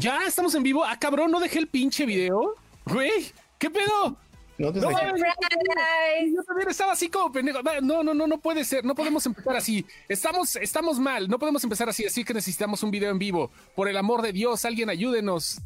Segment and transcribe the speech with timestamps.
[0.00, 0.82] ¿Ya estamos en vivo?
[0.82, 2.54] Ah, cabrón, no dejé el pinche video.
[2.86, 4.16] Güey, ¿qué pedo?
[4.56, 7.60] No, No, yo también estaba así como pendejo.
[7.82, 8.82] No, no, no, no puede ser.
[8.84, 9.84] No podemos empezar así.
[10.08, 11.28] Estamos, estamos mal.
[11.28, 12.06] No podemos empezar así.
[12.06, 13.50] Así que necesitamos un video en vivo.
[13.74, 15.58] Por el amor de Dios, alguien ayúdenos.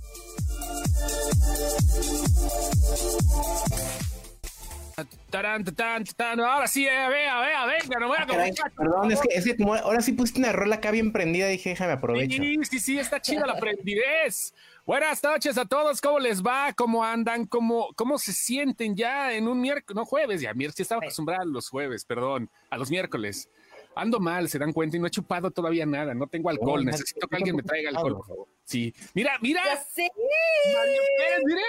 [5.30, 5.64] Tarán.
[6.40, 9.44] Ahora sí, eh, vea, vea, venga, no voy a Ah, caray, perdón, es que, es
[9.44, 12.42] que como ahora sí pusiste una rola acá bien prendida, dije, déjame aprovecho.
[12.42, 14.54] Sí, sí, sí, está chida la prendidez.
[14.86, 16.72] Buenas noches a todos, ¿cómo les va?
[16.74, 17.46] ¿Cómo andan?
[17.46, 19.96] ¿Cómo, cómo se sienten ya en un miércoles?
[19.96, 23.48] No, jueves, ya, miércoles, estaba acostumbrado a los jueves, perdón, a los miércoles.
[23.96, 26.84] Ando mal, se dan cuenta, y no he chupado todavía nada, no tengo alcohol, Oh,
[26.84, 28.48] necesito que alguien me traiga alcohol, por favor.
[28.64, 30.08] Sí, mira, mira, Ya sé.
[30.74, 31.62] Mario Pérez, mira,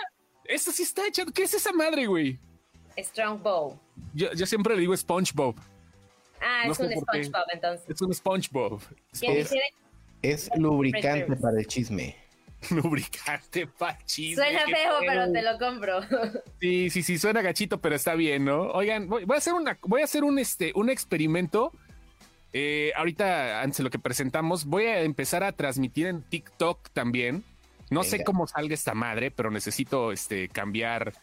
[0.46, 2.40] esto sí está hecho, ¿qué es esa madre, güey?
[2.98, 3.80] Strong Bow.
[4.13, 5.55] Yo, yo siempre le digo SpongeBob,
[6.41, 6.91] Ah, No es un.
[6.91, 7.90] SpongeBob entonces.
[7.90, 8.81] es un SpongeBob.
[9.20, 9.54] ¿Quién Es-?
[10.21, 12.16] Es lubricante para el chisme.
[12.71, 14.44] Lubricante pa' chisme.
[14.44, 15.99] Suena feo, pero te lo compro.
[16.60, 18.63] Sí, sí, sí, suena gachito, pero está bien, ¿no?
[18.71, 21.71] Oigan, voy, voy a hacer una, voy a hacer un este, un experimento.
[22.54, 27.43] Eh, ahorita, antes de lo que presentamos, voy a empezar a transmitir en TikTok también.
[27.91, 31.13] No sé cómo salga esta madre, pero necesito este cambiar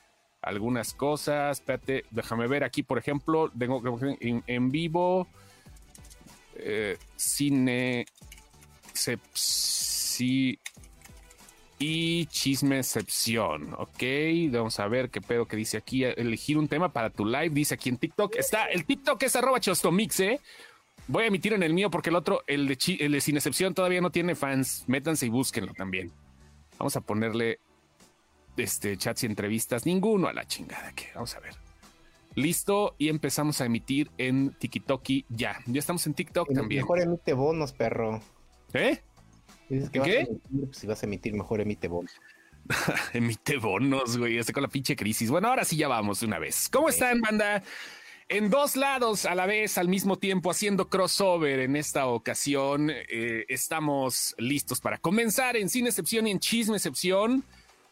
[0.43, 1.59] algunas cosas.
[1.61, 3.83] Espérate, déjame ver aquí, por ejemplo, tengo
[4.21, 5.27] en, en vivo.
[6.57, 8.07] eh, cine
[8.93, 10.59] sepsi
[11.79, 14.03] y chismecepción, ok,
[14.51, 17.75] vamos a ver qué pedo que dice aquí, elegir un tema para tu live, dice
[17.75, 20.41] aquí en TikTok, está, el TikTok es arroba chostomix, ¿eh?
[21.09, 23.75] Voy a emitir en el mío porque el otro, el de, el de sin excepción
[23.75, 26.12] todavía no tiene fans, métanse y búsquenlo también.
[26.79, 27.59] Vamos a ponerle
[28.56, 31.55] este chats y entrevistas, ninguno a la chingada que, vamos a ver.
[32.34, 35.59] Listo, y empezamos a emitir en TikToki ya.
[35.67, 36.81] Ya estamos en TikTok también.
[36.83, 38.22] Mejor emite bonos, perro.
[38.72, 39.03] ¿Eh?
[39.69, 40.20] Dices que ¿En vas qué?
[40.20, 42.12] emitir, pues, si vas a emitir, mejor emite bonos.
[43.12, 44.39] Emite bonos, güey.
[44.39, 45.31] Estoy con la pinche crisis.
[45.31, 46.69] Bueno, ahora sí ya vamos de una vez.
[46.70, 47.62] ¿Cómo están, banda?
[48.28, 52.88] En dos lados a la vez, al mismo tiempo, haciendo crossover en esta ocasión.
[52.91, 57.44] eh, estamos listos para comenzar en Sin Excepción y en Chisme Excepción.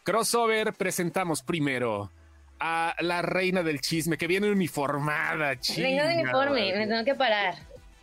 [0.03, 2.11] Crossover, presentamos primero
[2.59, 5.49] a la reina del chisme que viene uniformada.
[5.49, 7.55] Vengo de chingada uniforme, me tengo que parar.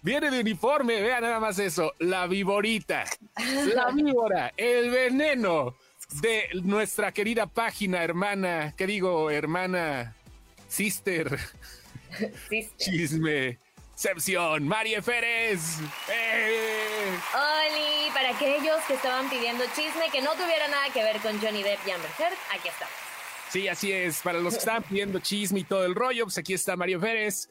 [0.03, 1.92] Viene de uniforme, vean nada más eso.
[1.98, 3.04] La viborita,
[3.75, 5.76] la víbora, el veneno
[6.22, 9.30] de nuestra querida página hermana, ¿qué digo?
[9.30, 10.15] Hermana,
[10.69, 11.38] sister,
[12.76, 13.59] chisme,
[13.98, 15.81] excepción, María Férez.
[16.09, 17.19] ¡Eh!
[17.34, 21.64] Oli, para aquellos que estaban pidiendo chisme que no tuviera nada que ver con Johnny
[21.64, 22.94] Depp y Amber Heard, aquí estamos.
[23.50, 24.20] Sí, así es.
[24.20, 27.50] Para los que estaban pidiendo chisme y todo el rollo, pues aquí está Mario Férez.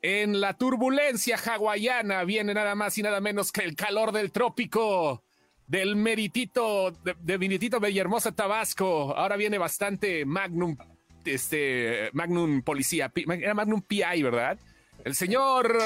[0.00, 5.24] En la turbulencia hawaiana viene nada más y nada menos que el calor del trópico,
[5.66, 9.16] del meritito, de, de Vinitito Villahermosa, Tabasco.
[9.16, 10.76] Ahora viene bastante Magnum,
[11.24, 14.60] este, Magnum Policía, era Magnum PI, ¿verdad?
[15.04, 15.78] El señor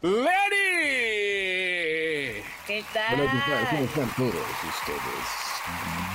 [0.00, 0.22] Lenny.
[2.66, 3.16] ¿Qué Hola, ¿qué tal?
[3.16, 3.84] ¿Cómo tal?
[3.84, 5.52] están todos ustedes?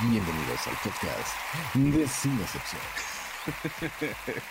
[0.02, 1.36] Bienvenidos al podcast
[1.76, 2.82] de Sin Excepción.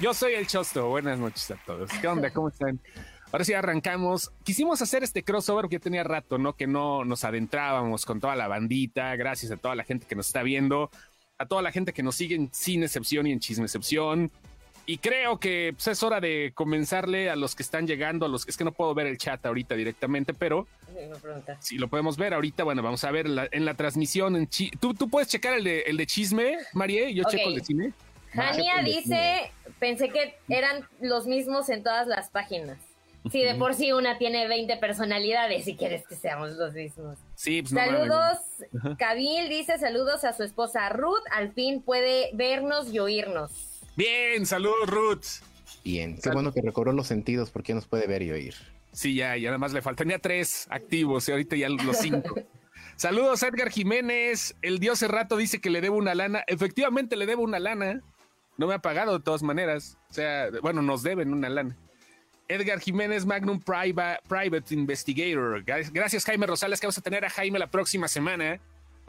[0.00, 0.88] Yo soy el Chosto.
[0.88, 1.90] Buenas noches a todos.
[2.00, 2.30] ¿Qué onda?
[2.30, 2.80] ¿Cómo están?
[3.32, 4.32] Ahora sí arrancamos.
[4.42, 6.56] Quisimos hacer este crossover porque tenía rato, ¿no?
[6.56, 9.14] Que no nos adentrábamos con toda la bandita.
[9.16, 10.90] Gracias a toda la gente que nos está viendo,
[11.36, 14.32] a toda la gente que nos sigue en Sin Excepción y en Chisme Excepción.
[14.90, 18.44] Y creo que pues, es hora de comenzarle a los que están llegando, a los
[18.44, 20.66] que es que no puedo ver el chat ahorita directamente, pero
[21.60, 24.34] si lo podemos ver ahorita, bueno, vamos a ver la- en la transmisión.
[24.34, 27.14] En chi- ¿Tú, ¿Tú puedes checar el de, el de chisme, Marie?
[27.14, 27.92] Yo checo el de cine.
[28.32, 32.76] Jania dice, pensé que eran los mismos en todas las páginas.
[33.30, 37.16] Si de por sí una tiene 20 personalidades, si quieres que seamos los mismos.
[37.36, 37.78] Sí, pues no.
[37.80, 38.38] Saludos,
[38.98, 43.52] Kabil dice saludos a su esposa Ruth, al fin puede vernos y oírnos.
[43.96, 45.24] Bien, saludos, Ruth.
[45.84, 48.54] Bien, qué bueno que recobró los sentidos porque nos puede ver y oír.
[48.92, 50.06] Sí, ya, ya nada más le faltan.
[50.06, 52.34] Tenía tres activos y ahorita ya los cinco.
[52.96, 54.54] Saludos, Edgar Jiménez.
[54.62, 56.42] El dios hace rato dice que le debo una lana.
[56.46, 58.00] Efectivamente, le debo una lana.
[58.58, 59.96] No me ha pagado de todas maneras.
[60.10, 61.76] O sea, bueno, nos deben una lana.
[62.48, 65.64] Edgar Jiménez, Magnum Private, Private Investigator.
[65.64, 68.60] Gra- Gracias, Jaime Rosales, que vamos a tener a Jaime la próxima semana.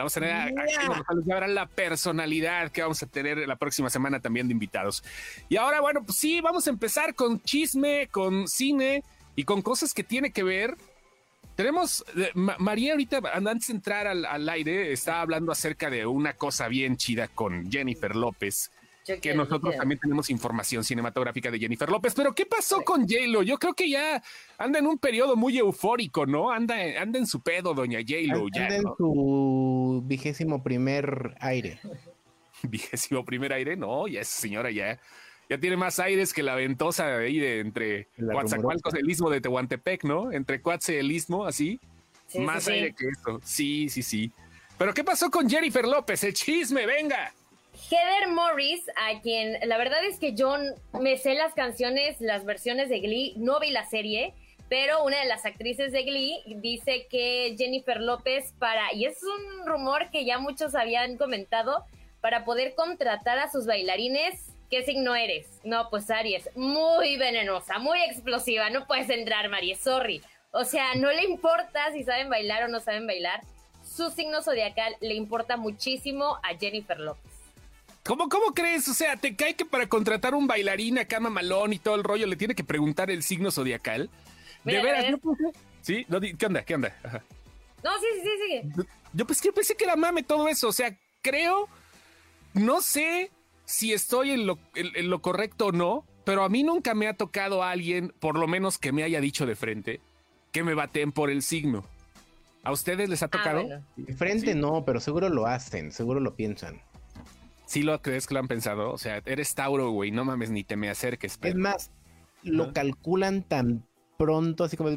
[0.01, 3.89] Vamos a tener a, a ya verán la personalidad que vamos a tener la próxima
[3.89, 5.03] semana también de invitados.
[5.50, 9.03] Y ahora, bueno, pues sí, vamos a empezar con chisme, con cine
[9.36, 10.75] y con cosas que tiene que ver.
[11.56, 16.06] Tenemos, eh, Ma- María ahorita, antes de entrar al, al aire, estaba hablando acerca de
[16.06, 18.71] una cosa bien chida con Jennifer López.
[19.07, 22.13] Yo que nosotros también tenemos información cinematográfica de Jennifer López.
[22.13, 23.42] Pero ¿qué pasó con J-Lo?
[23.42, 24.21] Yo creo que ya
[24.57, 26.51] anda en un periodo muy eufórico, ¿no?
[26.51, 28.95] Anda, anda en su pedo, doña J-Lo, ya, Anda en ¿no?
[28.98, 31.80] su vigésimo primer aire.
[32.63, 35.00] Vigésimo primer aire, no, ya esa señora ya,
[35.50, 39.42] ya tiene más aires que la ventosa de ahí de entre Coatzacoalcos, el istmo de
[39.42, 40.31] Tehuantepec, ¿no?
[40.31, 41.80] Entre Coatze y el istmo, así.
[42.27, 42.71] Sí, sí, más sí.
[42.71, 43.39] aire que eso.
[43.44, 44.31] Sí, sí, sí.
[44.77, 46.24] Pero ¿qué pasó con Jennifer López?
[46.24, 47.33] El chisme, venga.
[47.89, 50.56] Heather Morris, a quien la verdad es que yo
[51.00, 54.33] me sé las canciones, las versiones de Glee, no vi la serie,
[54.69, 59.66] pero una de las actrices de Glee dice que Jennifer López para, y es un
[59.66, 61.83] rumor que ya muchos habían comentado,
[62.22, 65.48] para poder contratar a sus bailarines, ¿qué signo eres?
[65.63, 70.22] No, pues Aries, muy venenosa, muy explosiva, no puedes entrar, Marie, sorry.
[70.51, 73.42] O sea, no le importa si saben bailar o no saben bailar,
[73.84, 77.31] su signo zodiacal le importa muchísimo a Jennifer López.
[78.03, 78.88] ¿Cómo, ¿Cómo crees?
[78.88, 82.25] O sea, ¿te cae que para contratar un bailarín acá mamalón y todo el rollo
[82.25, 84.09] le tiene que preguntar el signo zodiacal?
[84.63, 86.06] De veras, a pensé- ¿Sí?
[86.09, 86.63] No, ¿Qué onda?
[86.63, 86.95] ¿Qué onda?
[87.03, 87.24] Ajá.
[87.83, 88.83] No, sí, sí, sí, sí.
[89.13, 90.68] Yo pues, que pensé que era mame todo eso.
[90.68, 91.68] O sea, creo,
[92.53, 93.31] no sé
[93.65, 97.07] si estoy en lo, en- en lo correcto o no, pero a mí nunca me
[97.07, 100.00] ha tocado a alguien, por lo menos que me haya dicho de frente,
[100.51, 101.83] que me baten por el signo.
[102.63, 103.63] ¿A ustedes les ha Ah, tocado?
[103.65, 103.83] bueno.
[103.95, 104.59] De frente Sí.
[104.59, 106.80] no, pero seguro lo hacen, seguro lo piensan.
[107.72, 108.92] ¿Sí lo crees que lo han pensado?
[108.92, 111.40] O sea, eres Tauro, güey, no mames, ni te me acerques.
[111.42, 111.90] Es más,
[112.44, 113.88] lo calculan tan
[114.18, 114.90] pronto, así como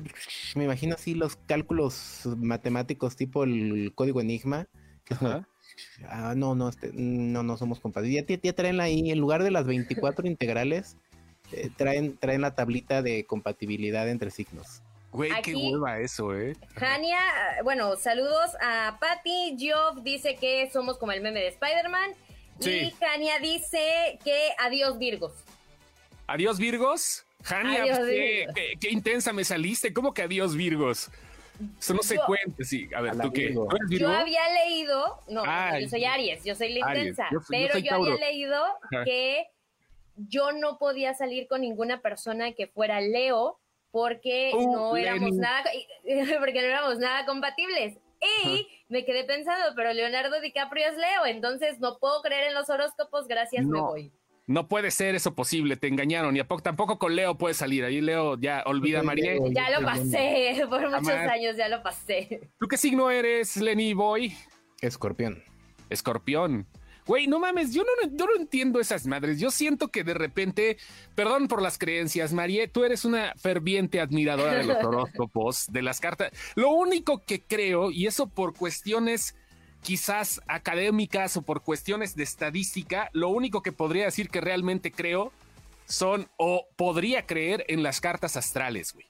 [0.57, 4.67] me imagino así los cálculos matemáticos tipo el código enigma.
[5.05, 5.47] que como,
[6.09, 8.13] ah, no, no, este, no, no somos compadres.
[8.13, 10.97] Ya, ya- traen ahí, en lugar de las 24 integrales,
[11.53, 14.83] eh, traen, traen la tablita de compatibilidad entre signos.
[15.13, 16.57] Güey, qué hueva eso, ¿eh?
[16.75, 17.19] Jania,
[17.63, 19.55] bueno, saludos a Patty.
[19.57, 22.11] Geoff dice que somos como el meme de Spider-Man.
[22.61, 22.71] Sí.
[22.71, 25.33] Y Jania dice que adiós Virgos.
[26.27, 27.25] Adiós, Virgos.
[27.43, 28.55] Jania, Adiós, pues, qué, Virgos.
[28.55, 29.93] qué- qué intensa me saliste.
[29.93, 31.11] ¿Cómo que adiós, Virgos?
[31.79, 32.89] Eso no se cuenta, sí.
[32.97, 33.51] A ver, A ¿tú qué?
[33.53, 34.09] ¿Tú eres Virgo?
[34.09, 35.83] Yo había leído, no, Ay.
[35.85, 38.65] yo soy Aries, yo soy la Aries, intensa, yo soy- yo pero yo, había leído
[39.05, 39.47] que
[40.17, 43.61] yo no podía salir con ninguna persona que fuera Leo
[43.91, 45.39] porque Uh, no éramos Lenny.
[45.39, 45.71] nada
[46.41, 47.99] porque no éramos nada compatibles.
[48.45, 52.69] Y me quedé pensando, pero Leonardo DiCaprio es Leo, entonces no puedo creer en los
[52.69, 54.13] horóscopos, gracias, me voy.
[54.47, 56.37] No puede ser eso posible, te engañaron.
[56.37, 57.83] Y a poco, tampoco con Leo puede salir.
[57.83, 59.33] Ahí Leo ya olvida a María.
[59.51, 62.51] Ya lo pasé, por muchos años ya lo pasé.
[62.59, 64.37] ¿Tú qué signo eres, Lenny Boy?
[64.83, 65.43] Escorpión.
[65.89, 66.67] Escorpión.
[67.07, 69.39] Güey, no mames, yo no, yo no entiendo esas madres.
[69.39, 70.79] Yo siento que de repente,
[71.15, 76.01] perdón por las creencias, María, tú eres una ferviente admiradora de los horóscopos, de las
[76.01, 76.33] cartas.
[76.55, 79.35] Lo único que creo, y eso por cuestiones
[79.83, 85.31] quizás académicas o por cuestiones de estadística, lo único que podría decir que realmente creo
[85.85, 89.07] son o podría creer en las cartas astrales, güey.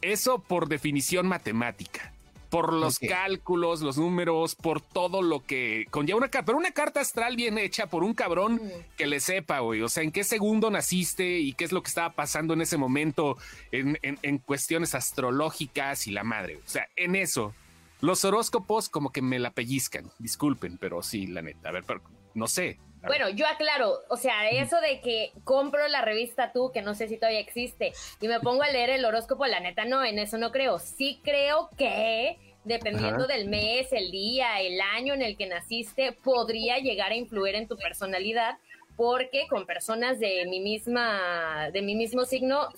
[0.00, 2.11] Eso por definición matemática.
[2.52, 6.46] Por los cálculos, los números, por todo lo que conlleva una carta.
[6.46, 8.60] Pero una carta astral bien hecha por un cabrón
[8.96, 9.80] que le sepa, güey.
[9.82, 12.76] O sea, en qué segundo naciste y qué es lo que estaba pasando en ese
[12.76, 13.36] momento
[13.72, 16.56] en, en- en cuestiones astrológicas y la madre.
[16.56, 17.54] O sea, en eso.
[18.00, 20.10] Los horóscopos como que me la pellizcan.
[20.18, 21.68] Disculpen, pero sí, la neta.
[21.68, 22.02] A ver, pero
[22.34, 22.78] no sé.
[23.04, 27.08] Bueno, yo aclaro, o sea, eso de que compro la revista tú, que no sé
[27.08, 30.38] si todavía existe, y me pongo a leer el horóscopo, la neta no, en eso
[30.38, 30.78] no creo.
[30.78, 33.34] Sí creo que, dependiendo Ajá.
[33.34, 37.66] del mes, el día, el año en el que naciste, podría llegar a influir en
[37.66, 38.58] tu personalidad,
[38.96, 42.68] porque con personas de mi misma, de mi mismo signo,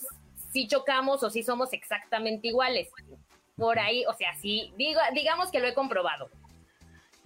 [0.52, 2.88] sí chocamos o sí somos exactamente iguales.
[3.56, 6.30] Por ahí, o sea, sí, digo, digamos que lo he comprobado.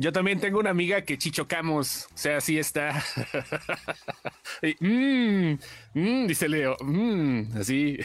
[0.01, 3.05] Yo también tengo una amiga que chichocamos, o sea, así está.
[4.63, 5.59] Y, mm,
[5.95, 7.99] mm, dice Leo, mm, así.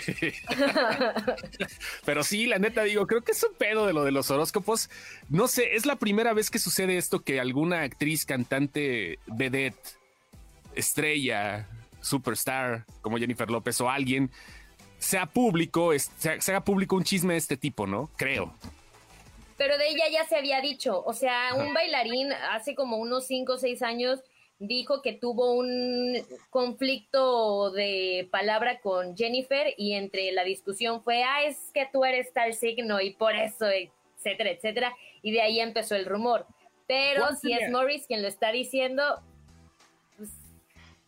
[2.06, 4.90] Pero sí, la neta digo, creo que es un pedo de lo de los horóscopos.
[5.30, 9.98] No sé, es la primera vez que sucede esto que alguna actriz, cantante, vedette,
[10.76, 11.68] estrella,
[12.02, 14.30] superstar, como Jennifer López o alguien,
[15.00, 18.10] sea público, sea, público un chisme de este tipo, ¿no?
[18.16, 18.54] Creo.
[19.58, 23.54] Pero de ella ya se había dicho, o sea, un bailarín hace como unos 5
[23.54, 24.24] o 6 años
[24.60, 26.18] dijo que tuvo un
[26.50, 32.32] conflicto de palabra con Jennifer y entre la discusión fue, ah, es que tú eres
[32.34, 36.46] tal signo y por eso, etcétera, etcétera, y de ahí empezó el rumor.
[36.88, 39.22] Pero ¿Cuál si es Morris quien lo está diciendo,
[40.18, 40.30] pues,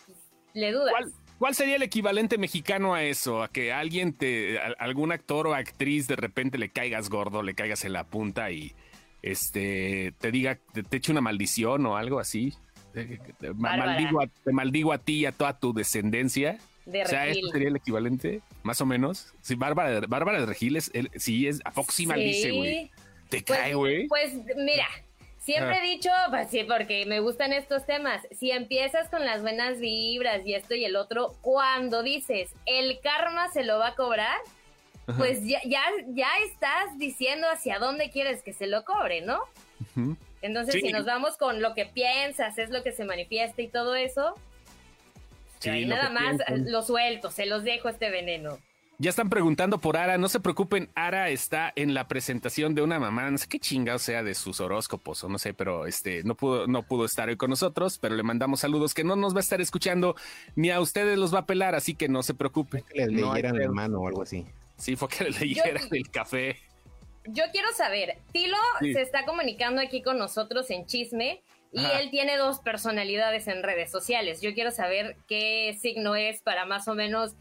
[0.05, 0.17] pues,
[0.53, 0.91] le dudas.
[0.91, 3.43] ¿Cuál, cuál sería el equivalente mexicano a eso?
[3.43, 7.55] A que alguien te, a- algún actor o actriz de repente le caigas gordo, le
[7.55, 8.73] caigas en la punta y
[9.21, 12.53] este te diga, te, te eche una maldición o algo así.
[12.93, 13.19] te,
[13.55, 16.57] maldigo a, te maldigo a ti y a toda tu descendencia.
[16.85, 17.27] De o sea.
[17.27, 18.41] ¿esto sería el equivalente?
[18.63, 19.33] Más o menos.
[19.41, 22.91] Sí, Bárbara, de- Bárbara de Regil es, el- sí, es, ¿a sí maldice, güey?
[23.29, 24.07] ¿Te Pues- cae, güey?
[24.07, 24.85] Pues mira,
[25.45, 25.79] siempre Ah.
[25.79, 30.41] he dicho, pues sí, porque me gustan estos temas, si empiezas con las buenas vibras
[30.45, 34.37] y esto y el otro, cuando dices el karma se lo va a cobrar,
[35.07, 35.17] Ajá.
[35.19, 39.39] pues ya, ya, ya estás diciendo hacia dónde quieres que se lo cobre, ¿no?
[40.41, 40.81] Entonces, Sí.
[40.81, 44.33] si nos vamos con lo que piensas, es lo que se manifiesta y todo eso,
[45.59, 46.71] Sí, ahí nada más piensan.
[46.71, 48.57] lo suelto, se los dejo este veneno.
[48.97, 52.97] Ya están preguntando por Ara, no se preocupen, Ara está en la presentación de una
[52.97, 56.35] mamá, no sé qué chingado sea de sus horóscopos o no sé, pero este no
[56.35, 59.39] pudo no pudo estar hoy con nosotros, pero le mandamos saludos que no nos va
[59.39, 60.15] a estar escuchando
[60.55, 62.83] ni a ustedes los va a pelar, así que no se preocupen.
[62.83, 64.45] Que les No leyeran la mano o algo así.
[64.77, 66.57] Sí, fue que le leyera el café.
[67.27, 68.93] Yo quiero saber, Tilo Sí.
[68.93, 71.41] se está comunicando aquí con nosotros en chisme
[71.73, 71.99] y Ajá.
[71.99, 74.39] él tiene dos personalidades en redes sociales.
[74.41, 77.33] Yo quiero saber qué signo es para más o menos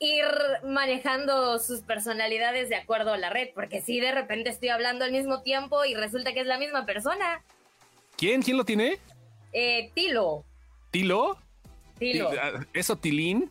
[0.00, 0.24] ir
[0.64, 5.12] manejando sus personalidades de acuerdo a la red, porque si de repente estoy hablando al
[5.12, 7.42] mismo tiempo y resulta que es la misma persona.
[8.16, 8.42] ¿Quién?
[8.42, 8.98] ¿Quién lo tiene?
[9.52, 10.44] Eh, Tilo,
[10.90, 11.36] ¿Tilo?
[11.98, 12.30] Tilo.
[12.42, 13.50] Ah, ¿Es Otilín?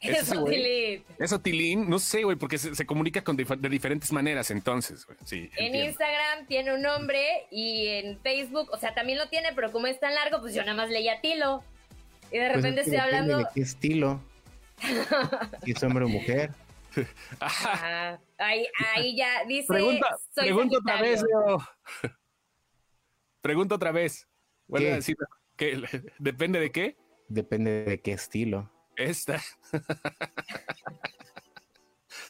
[0.00, 0.54] ¿Es ese Eso, güey?
[0.54, 1.04] Tilit.
[1.20, 1.90] ¿Es Otilín?
[1.90, 5.18] No sé, güey, porque se, se comunica con dif- de diferentes maneras entonces, güey.
[5.24, 5.88] Sí, En entiendo.
[5.90, 9.98] Instagram tiene un nombre y en Facebook, o sea, también lo tiene, pero como es
[9.98, 11.62] tan largo, pues yo nada más leía Tilo.
[12.32, 13.38] Y de Pues repente es que estoy hablando...
[13.38, 14.20] de qué estilo.
[15.64, 16.52] Si es hombre o mujer.
[17.38, 18.20] Ajá.
[18.38, 19.66] Ahí, ahí ya dice.
[19.68, 21.58] Pregunta, soy pregunta otra vez, Leo.
[23.42, 24.26] Pregunta otra vez.
[24.66, 24.92] Vuelve ¿Qué?
[24.92, 25.16] a decir
[25.56, 26.96] que depende de qué.
[27.28, 28.70] Depende de qué estilo.
[28.96, 29.40] Esta.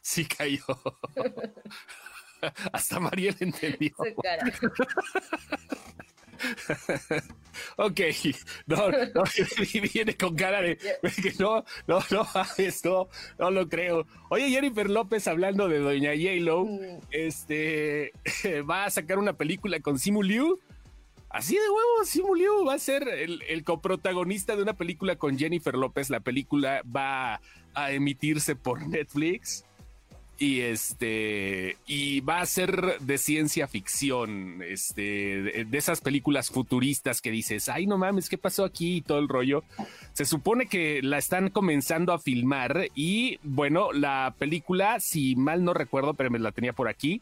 [0.03, 0.65] sí cayó.
[2.73, 3.95] Hasta Mariel entendió.
[3.97, 4.45] Su cara.
[7.77, 8.01] Ok,
[8.67, 9.25] no, no,
[9.93, 12.27] viene con cara de que no, no, no,
[12.59, 14.07] esto no lo creo.
[14.29, 17.01] Oye, Jennifer López hablando de Doña J-Lo, Mm.
[17.11, 18.13] este
[18.69, 20.59] va a sacar una película con Simu Liu.
[21.29, 25.39] Así de huevo, Simu Liu va a ser el, el coprotagonista de una película con
[25.39, 26.11] Jennifer López.
[26.11, 27.41] La película va
[27.75, 29.65] a emitirse por Netflix
[30.41, 37.31] y este y va a ser de ciencia ficción, este de, esas películas futuristas que
[37.31, 38.97] dices, ay no mames, ¿qué pasó aquí?
[38.97, 39.63] y todo el rollo.
[40.15, 45.75] Se supone que la están comenzando a filmar y bueno, la película, si mal no
[45.75, 47.21] recuerdo, pero me la tenía por aquí.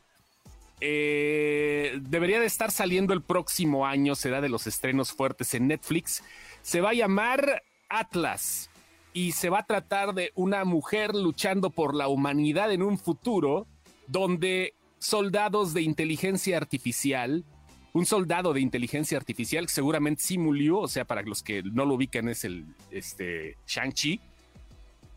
[0.81, 6.23] eh, debería de estar saliendo el próximo año, será de los estrenos fuertes en Netflix.
[6.63, 8.71] Se va a llamar Atlas
[9.19, 13.67] y se va a tratar de una mujer luchando por la humanidad en un futuro
[14.07, 17.45] donde soldados de inteligencia artificial,
[17.93, 21.95] un soldado de inteligencia artificial que seguramente Liu, o sea, para los que no lo
[21.95, 24.21] ubican es el este Shang-Chi,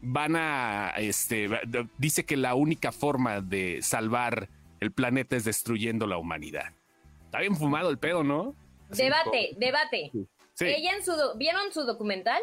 [0.01, 1.47] van a este
[1.99, 6.73] dice que la única forma de salvar el planeta es destruyendo la humanidad.
[7.25, 8.55] Está bien fumado el pedo, ¿no?
[8.89, 10.11] Así Debate, como- debate.
[10.55, 10.65] Sí.
[10.65, 12.41] Ella en su ¿Vieron su documental?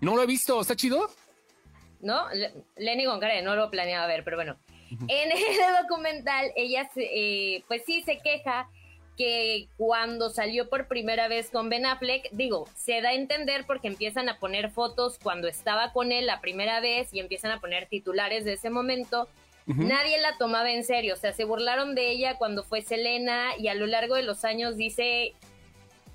[0.00, 1.08] No lo he visto, ¿está chido?
[2.00, 2.28] ¿No?
[2.32, 4.56] Le- Lenny de no lo planeaba ver, pero bueno.
[5.08, 5.38] En el
[5.82, 7.10] documental, ella, se-
[7.56, 8.68] eh, pues sí se queja
[9.16, 13.88] que cuando salió por primera vez con Ben Affleck, digo, se da a entender porque
[13.88, 17.86] empiezan a poner fotos cuando estaba con él la primera vez y empiezan a poner
[17.86, 19.28] titulares de ese momento.
[19.68, 23.66] Nadie la tomaba en serio, o sea, se burlaron de ella cuando fue Selena y
[23.66, 25.34] a lo largo de los años dice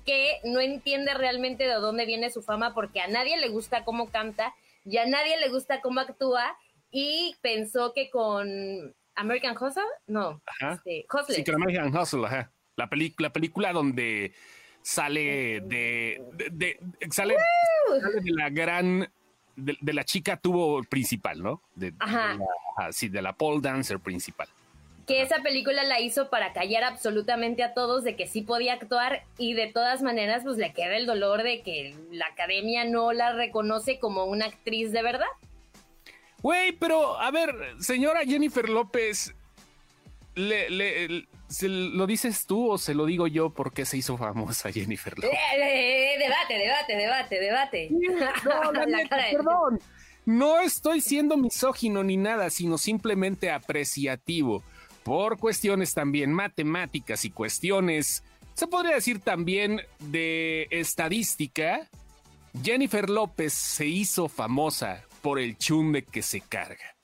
[0.04, 4.10] que no entiende realmente de dónde viene su fama porque a nadie le gusta cómo
[4.10, 4.54] canta
[4.84, 6.56] y a nadie le gusta cómo actúa
[6.90, 10.74] y pensó que con American Hustle, no, Ajá.
[10.74, 11.34] este, Hustle.
[11.36, 12.50] Sí, con American Hustle, ajá.
[12.76, 14.32] La, la película donde
[14.82, 16.78] sale de, de- de-
[17.10, 17.36] sale,
[18.00, 19.08] sale de la gran
[19.54, 21.62] de, de la chica tuvo principal, ¿no?
[21.74, 22.34] De, Ajá.
[22.34, 22.44] la,
[22.78, 24.48] ajá, sí, de la pole dancer principal.
[25.06, 29.24] Que esa película la hizo para callar absolutamente a todos de que sí podía actuar
[29.36, 33.32] y de todas maneras pues le queda el dolor de que la academia no la
[33.32, 35.26] reconoce como una actriz de verdad.
[36.40, 39.34] Güey, pero a ver, señora Jennifer López,
[40.34, 44.72] le, le- ¿se lo dices tú o se lo digo yo porque se hizo famosa
[44.72, 45.30] Jennifer López?
[45.56, 47.88] Eh, eh, debate, debate, debate, debate.
[48.44, 49.80] No, la neta, perdón.
[50.24, 54.62] No estoy siendo misógino ni nada, sino simplemente apreciativo.
[55.04, 58.22] Por cuestiones también matemáticas y cuestiones,
[58.54, 61.88] se podría decir también de estadística,
[62.62, 66.94] Jennifer López se hizo famosa por el chunde que se carga.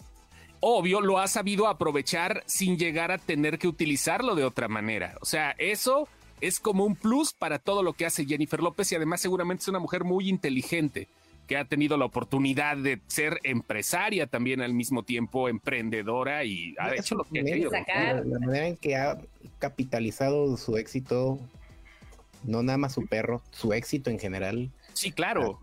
[0.61, 5.17] Obvio, lo ha sabido aprovechar sin llegar a tener que utilizarlo de otra manera.
[5.21, 6.09] O sea, eso
[6.41, 9.69] es como un plus para todo lo que hace Jennifer López y además seguramente es
[9.69, 11.09] una mujer muy inteligente
[11.49, 16.95] que ha tenido la oportunidad de ser empresaria también al mismo tiempo, emprendedora y ha
[16.95, 17.71] hecho lo que ha querido.
[17.71, 18.25] Sacar.
[18.27, 19.19] La manera en que ha
[19.59, 21.41] capitalizado su éxito,
[22.45, 25.61] no nada más su perro, su éxito en general, Sí, claro.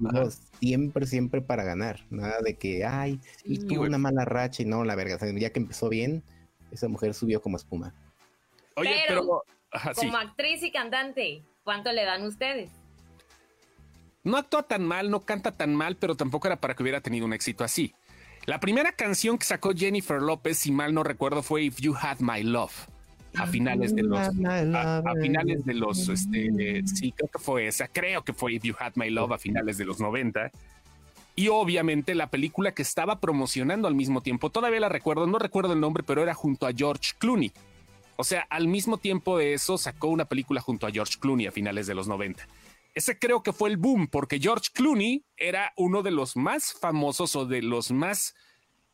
[0.62, 2.00] siempre, siempre para ganar.
[2.10, 5.18] Nada de que, ay, y Sí, tuvo una mala racha y no, la verga.
[5.18, 6.24] o sea, ya que empezó bien,
[6.72, 7.94] esa mujer subió como espuma.
[8.76, 10.06] Oye, Pero, pero, ajá, sí.
[10.06, 12.72] Como actriz y cantante, ¿cuánto le dan ustedes?
[14.26, 17.26] No actúa tan mal, no canta tan mal, pero tampoco era para que hubiera tenido
[17.26, 17.94] un éxito así.
[18.46, 22.20] La primera canción que sacó Jennifer López, si mal no recuerdo, fue If You Had
[22.20, 22.74] My Love.
[23.38, 24.20] A finales de los.
[24.20, 26.08] A, a finales de los.
[26.10, 27.88] Este, eh, sí, creo que fue esa.
[27.88, 30.52] Creo que fue If You Had My Love a finales de los 90.
[31.36, 35.74] Y obviamente la película que estaba promocionando al mismo tiempo, todavía la recuerdo, no recuerdo
[35.74, 37.52] el nombre, pero era junto a George Clooney.
[38.16, 41.52] O sea, al mismo tiempo de eso sacó una película junto a George Clooney a
[41.52, 42.48] finales de los 90.
[42.96, 47.36] Ese creo que fue el boom, porque George Clooney era uno de los más famosos
[47.36, 48.34] o de los más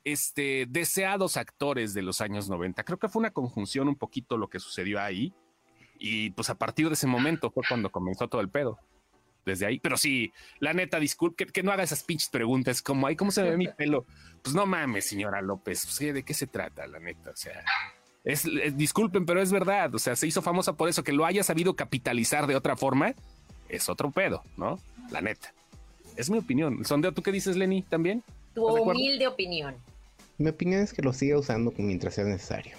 [0.03, 2.83] este, deseados actores de los años 90.
[2.83, 5.33] Creo que fue una conjunción un poquito lo que sucedió ahí.
[5.99, 8.79] Y pues a partir de ese momento fue cuando comenzó todo el pedo.
[9.45, 9.79] Desde ahí.
[9.79, 13.29] Pero sí, la neta, disculpe, que, que no haga esas pinches preguntas como, ay, ¿cómo
[13.31, 14.05] se ve mi pelo?
[14.41, 15.85] Pues no mames, señora López.
[15.85, 17.29] Pues, ¿De qué se trata, la neta?
[17.29, 17.63] O sea,
[18.23, 19.93] es, es- disculpen, pero es verdad.
[19.93, 21.03] O sea, se hizo famosa por eso.
[21.03, 23.13] Que lo haya sabido capitalizar de otra forma
[23.75, 24.79] es otro pedo, ¿no?
[25.11, 25.53] La neta.
[26.17, 26.83] Es mi opinión.
[26.85, 27.81] Sondeo, ¿tú qué dices, Lenny?
[27.83, 28.23] ¿También?
[28.53, 29.75] Tu humilde opinión.
[30.37, 32.75] Mi opinión es que lo siga usando mientras sea necesario.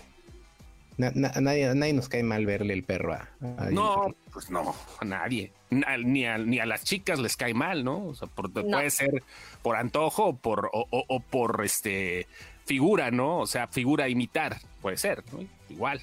[0.98, 4.14] Na- na- a, nadie, a nadie nos cae mal verle el perro a, a No,
[4.32, 5.50] pues no, a nadie.
[5.70, 8.08] Na- Ni a, ni a las chicas les cae mal, ¿no?
[8.08, 8.62] O sea, por- No.
[8.70, 9.22] puede ser
[9.62, 12.26] por antojo o por, o, o- o por este
[12.66, 13.38] figura, ¿no?
[13.40, 15.40] O sea, figura a imitar, puede ser, ¿no?
[15.70, 16.00] Igual.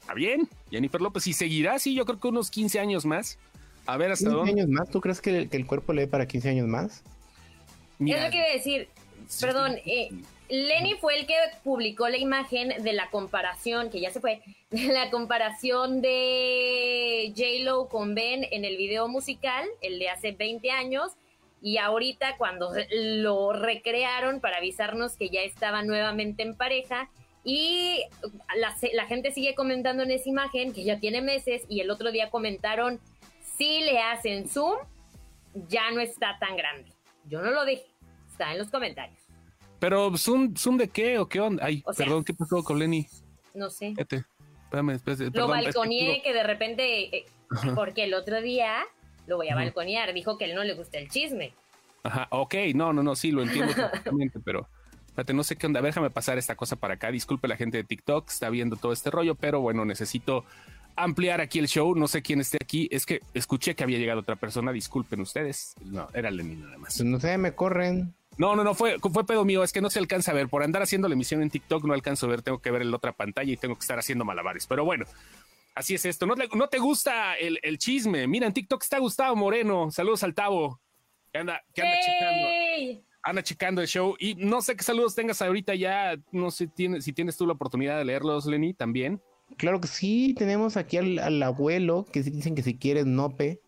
[0.00, 1.26] Está bien, Jennifer López.
[1.26, 3.38] Y seguirá, sí, yo creo que unos 15 años más.
[3.90, 4.52] A ver hasta 15 dónde.
[4.52, 4.88] años más?
[4.88, 7.02] ¿Tú crees que el, que el cuerpo le dé para 15 años más?
[7.98, 8.88] Mira, es lo que iba a decir.
[9.26, 10.10] sí, Perdón, eh,
[10.48, 14.92] Lenny fue el que publicó la imagen de la comparación, que ya se fue, de
[14.92, 21.12] la comparación de J-Lo con Ben en el video musical, el de hace 20 años,
[21.60, 27.10] y ahorita cuando lo recrearon para avisarnos que ya estaba nuevamente en pareja,
[27.42, 28.04] y
[28.56, 32.12] la, la gente sigue comentando en esa imagen que ya tiene meses, y el otro
[32.12, 33.00] día comentaron,
[33.60, 34.78] si le hacen zoom,
[35.68, 36.90] ya no está tan grande.
[37.26, 37.84] Yo no lo dije,
[38.30, 39.18] está en los comentarios.
[39.78, 41.62] Pero ¿zoom, zoom de qué o qué onda?
[41.66, 43.06] Ay, O sea, perdón, ¿qué pasó con Lenny?
[43.52, 43.88] No sé.
[43.88, 44.24] Espérate,
[44.64, 47.26] espérame, espérate, Lo perdón, es que balconeé que de repente, eh,
[47.74, 48.82] porque el otro día
[49.26, 49.64] lo voy a Ajá.
[49.64, 51.52] balconear, dijo que él no le gusta el chisme.
[52.02, 54.66] Ajá, ok, no, no, no, sí, lo entiendo perfectamente, pero
[55.06, 55.80] espérate, no sé qué onda.
[55.80, 57.10] A ver, déjame pasar esta cosa para acá.
[57.10, 60.46] Disculpe la gente de TikTok, está viendo todo este rollo, pero bueno, necesito
[61.02, 61.94] ampliar aquí el show.
[61.94, 62.88] No sé quién esté aquí.
[62.90, 64.72] Es que escuché que había llegado otra persona.
[64.72, 65.74] Disculpen ustedes.
[65.84, 66.96] No, era Lenny nada más.
[66.96, 68.14] Pues no sé, me corren.
[68.38, 69.62] No, no, no, fue, fue pedo mío.
[69.62, 70.48] Es que no se alcanza a ver.
[70.48, 72.42] Por andar haciendo la emisión en TikTok no alcanzo a ver.
[72.42, 74.66] Tengo que ver en la otra pantalla y tengo que estar haciendo malabares.
[74.66, 75.04] Pero bueno,
[75.74, 76.26] así es esto.
[76.26, 78.26] No, te- no te gusta el, el chisme.
[78.26, 79.90] Mira, en TikTok está Gustavo Moreno.
[79.90, 80.80] Saludos al Tavo.
[81.32, 82.46] Que anda, que anda checando
[83.22, 87.02] anda checando el show y no sé qué saludos tengas ahorita ya, no sé tiene-
[87.02, 89.20] si tienes tú la oportunidad de leerlos, Lenny, también.
[89.56, 93.60] Claro que sí, tenemos aquí al, al abuelo que dicen que si quieres nope.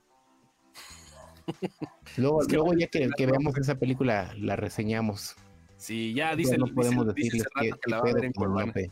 [2.17, 5.35] Luego, Es que- luego ya que, que veamos esa película la reseñamos.
[5.77, 8.91] Sí, ya dice, no podemos dice, que, que la va a ver en nope.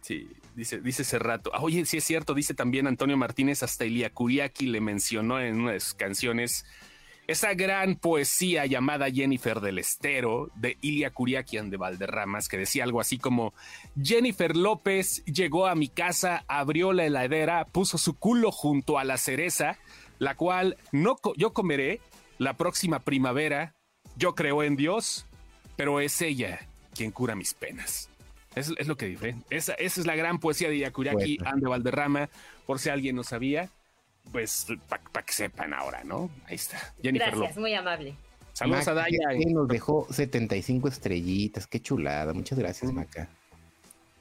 [0.00, 1.50] Sí, dice, dice ese rato.
[1.54, 5.60] Ah, oye, sí es cierto, dice también Antonio Martínez, hasta Elia Kuriaki le mencionó en
[5.60, 6.64] una de sus canciones
[7.28, 13.00] esa gran poesía llamada Jennifer del Estero de Ilia Kuriakian de Valderramas, que decía algo
[13.00, 13.52] así como
[14.02, 19.18] Jennifer López llegó a mi casa, abrió la heladera, puso su culo junto a la
[19.18, 19.78] cereza,
[20.18, 22.00] la cual no co- yo comeré
[22.38, 23.74] la próxima primavera.
[24.16, 25.26] Yo creo en Dios,
[25.76, 28.08] pero es ella quien cura mis penas.
[28.54, 29.36] Es, es lo que dice.
[29.50, 31.50] Esa, esa es la gran poesía de Yakuraki, Poeta.
[31.50, 32.30] Ande Valderrama,
[32.66, 33.70] por si alguien no sabía,
[34.30, 36.30] pues para que sepan ahora, ¿no?
[36.46, 36.78] Ahí está.
[37.02, 37.56] Jennifer Gracias, López.
[37.58, 38.14] muy amable.
[38.52, 39.18] Saludos Maca, a Daya.
[39.38, 42.32] que nos dejó 75 estrellitas, qué chulada.
[42.32, 43.28] Muchas gracias, Maca.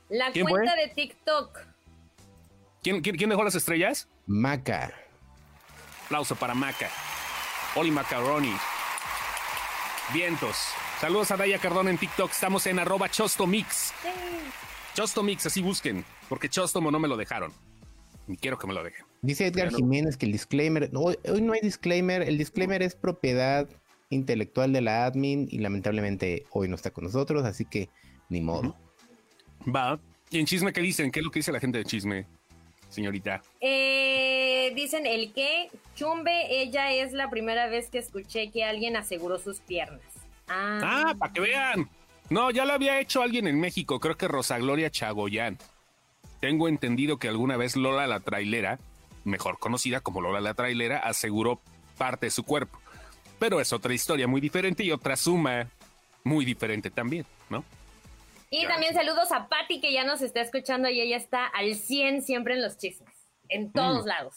[0.10, 1.60] La ¿Quién cuenta de TikTok.
[2.84, 4.08] ¿Quién, quién, quién dejó las estrellas?
[4.28, 4.94] Maca.
[6.06, 6.90] Aplauso para Maca.
[7.76, 8.56] Oli Macaroni.
[10.14, 10.56] Vientos.
[11.02, 12.32] Saludos a Daya Cardona en TikTok.
[12.32, 13.94] Estamos en arroba chostomix.
[14.94, 16.06] Chostomix, así busquen.
[16.30, 17.52] Porque Chostomo no me lo dejaron.
[18.28, 19.06] Ni quiero que me lo dejen.
[19.22, 19.78] Dice Edgar Claro.
[19.78, 23.68] Jiménez que el disclaimer, no, hoy, hoy no hay disclaimer, el disclaimer es propiedad
[24.10, 27.90] intelectual de la admin y lamentablemente hoy no está con nosotros, así que
[28.30, 28.76] ni modo.
[29.74, 30.00] Va.
[30.30, 31.12] ¿Y en chisme qué dicen?
[31.12, 32.26] ¿Qué es lo que dice la gente de chisme?
[32.90, 33.42] señorita.
[33.60, 39.40] Eh, dicen el que Chumbe, ella es la primera vez que escuché que alguien aseguró
[39.40, 40.00] sus piernas.
[40.48, 41.90] Ah, Ah, para que vean.
[42.30, 45.58] No, ya lo había hecho alguien en México, creo que Rosa Gloria Chagoyán.
[46.40, 48.80] Tengo entendido que alguna vez Lola la trailera,
[49.28, 51.62] mejor conocida como Lola la trailera, aseguró
[51.98, 52.80] parte de su cuerpo.
[53.40, 55.68] Pero es otra historia muy diferente y otra suma
[56.24, 57.64] muy diferente también, ¿no?
[58.50, 62.22] Y también saludos a Patti que ya nos está escuchando y ella está al 100
[62.24, 63.14] siempre en los chismes,
[63.50, 64.08] en todos Mm.
[64.08, 64.36] lados.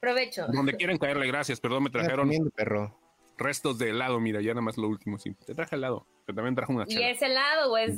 [0.00, 0.46] Provecho.
[0.48, 1.60] Donde quieren caerle, gracias.
[1.60, 2.96] Perdón, me trajeron comiendo, perro.
[3.38, 4.18] restos de helado.
[4.20, 5.32] Mira, ya nada más lo último, sí.
[5.46, 7.10] Te traje helado, pero también traje una ¿Y chela.
[7.10, 7.96] es helado o es,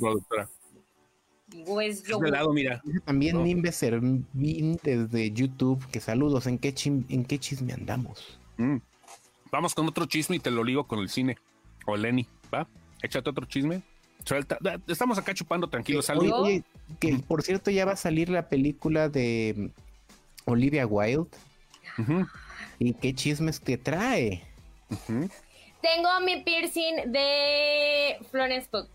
[1.53, 1.73] Productora.
[1.75, 2.27] o es Es de yogur?
[2.29, 2.83] helado, mira.
[3.05, 3.43] También No.
[3.45, 8.38] Nimbe Servín desde YouTube, que saludos, ¿en qué, chim- en qué chisme andamos?
[8.57, 8.77] Mm.
[9.51, 11.37] Vamos con otro chisme y te lo ligo con el cine.
[11.87, 12.67] O Lenny, ¿va?
[13.03, 13.83] Échate otro chisme.
[14.25, 14.57] Suelta.
[14.87, 16.09] Estamos acá chupando tranquilos.
[16.11, 16.33] Oye, Salud.
[16.45, 16.62] oye,
[17.01, 21.27] que por cierto ya va a salir la película de mm, Olivia Wilde.
[22.79, 24.43] ¿Y qué chismes te trae?
[25.09, 28.87] Tengo mi piercing de Florence Pugh.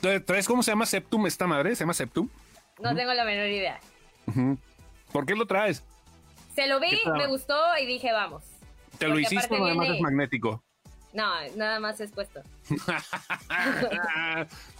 [0.00, 1.74] ¿Tra- ¿Traes cómo se llama Septum esta madre?
[1.76, 2.28] ¿Se llama Septum?
[2.80, 3.78] No tengo la menor idea.
[5.12, 5.82] ¿Por qué lo traes?
[6.54, 8.42] Se lo vi, me gustó y dije, vamos.
[8.98, 10.62] ¿Te lo Porque hiciste o nada más viene- es magnético?
[11.12, 12.40] No, nada más es puesto.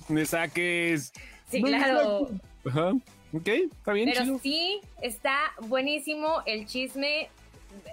[0.08, 1.12] Me saques.
[1.50, 2.28] Sí, claro.
[2.66, 2.90] Ajá.
[3.32, 4.38] Ok, está bien, Pero chido.
[4.42, 7.28] sí, está buenísimo el chisme.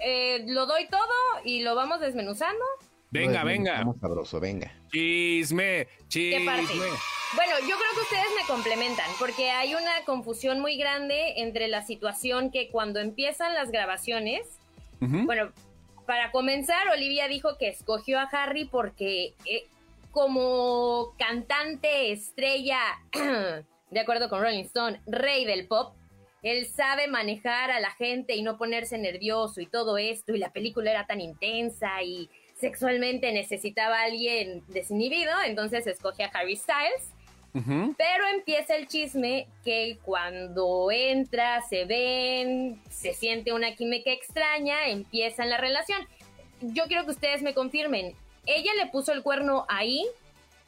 [0.04, 1.02] Eh, lo doy todo
[1.44, 2.64] y lo vamos desmenuzando.
[3.10, 3.78] Venga, venga.
[3.80, 4.72] Vamos sabroso, venga.
[4.92, 6.68] Chisme, ¿Qué parte?
[6.68, 6.88] chisme.
[7.36, 11.86] Bueno, yo creo que ustedes me complementan, porque hay una confusión muy grande entre la
[11.86, 14.48] situación que cuando empiezan las grabaciones,
[15.00, 15.52] bueno,
[16.06, 19.68] para comenzar, Olivia dijo que escogió a Harry porque eh,
[20.12, 22.80] como cantante estrella,
[23.92, 25.94] de acuerdo con Rolling Stone, rey del pop,
[26.42, 30.54] él sabe manejar a la gente y no ponerse nervioso y todo esto, y la
[30.54, 37.14] película era tan intensa y sexualmente necesitaba a alguien desinhibido, entonces escoge a Harry Styles.
[37.98, 45.50] Pero empieza el chisme que cuando entra, se ven, se siente una química extraña, empiezan
[45.50, 46.08] la relación.
[46.62, 48.14] Yo quiero que ustedes me confirmen,
[48.46, 50.06] ¿ella le puso el cuerno ahí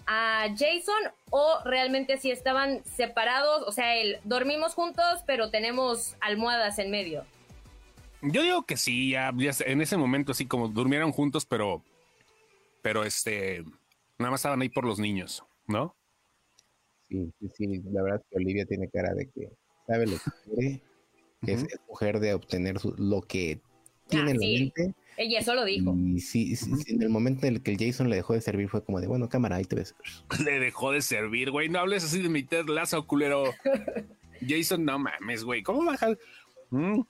[0.08, 3.62] a Jason o realmente si estaban separados?
[3.67, 7.23] O sea, el, dormimos juntos, pero tenemos almohadas en medio.
[8.21, 9.32] Yo digo que sí, ya,
[9.65, 11.84] en ese momento sí, como durmieron juntos, pero,
[12.82, 13.63] pero este,
[14.17, 15.95] nada más estaban ahí por los niños, ¿no?
[17.08, 19.49] Sí, sí, sí, la verdad es que Olivia tiene cara de que
[19.88, 20.82] sabe lo que quiere,
[21.45, 23.60] que es mujer de obtener su- lo que
[24.10, 24.60] tiene en la Ah, sí.
[24.75, 24.93] mente.
[25.17, 25.95] Ella eso lo dijo.
[25.97, 28.41] Y sí, sí, sí, en el momento en el que el Jason le dejó de
[28.41, 29.95] servir fue como de, bueno, cámara, ahí te ves.
[30.45, 31.67] Le dejó de servir, güey.
[31.69, 33.43] No hables así de mi Ted Lazo, culero.
[34.47, 35.62] Jason, no mames, güey.
[35.63, 36.17] ¿Cómo dejar?
[36.69, 37.01] Mm,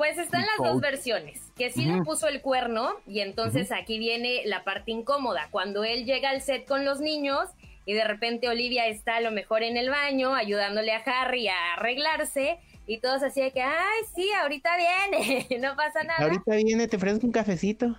[0.00, 4.40] Pues están las dos versiones, que sí le puso el cuerno y entonces aquí viene
[4.46, 7.50] la parte incómoda, cuando él llega al set con los niños
[7.84, 11.74] y de repente Olivia está a lo mejor en el baño ayudándole a Harry a
[11.74, 14.70] arreglarse y todos así de que, ay, sí, ahorita
[15.10, 16.24] viene, no pasa nada.
[16.24, 17.94] Ahorita viene, te ofrezco un cafecito.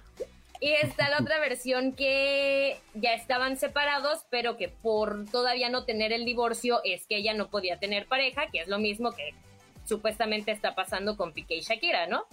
[0.59, 6.13] Y está la otra versión que ya estaban separados, pero que por todavía no tener
[6.13, 9.35] el divorcio es que ella no podía tener pareja, que es lo mismo que
[9.85, 12.25] supuestamente está pasando con Piqué y Shakira, ¿no?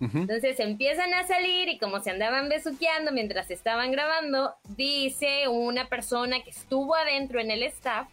[0.00, 6.42] Entonces empiezan a salir y como se andaban besuqueando mientras estaban grabando, dice una persona
[6.42, 8.08] que estuvo adentro en el staff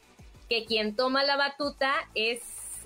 [0.47, 2.41] que quien toma la batuta es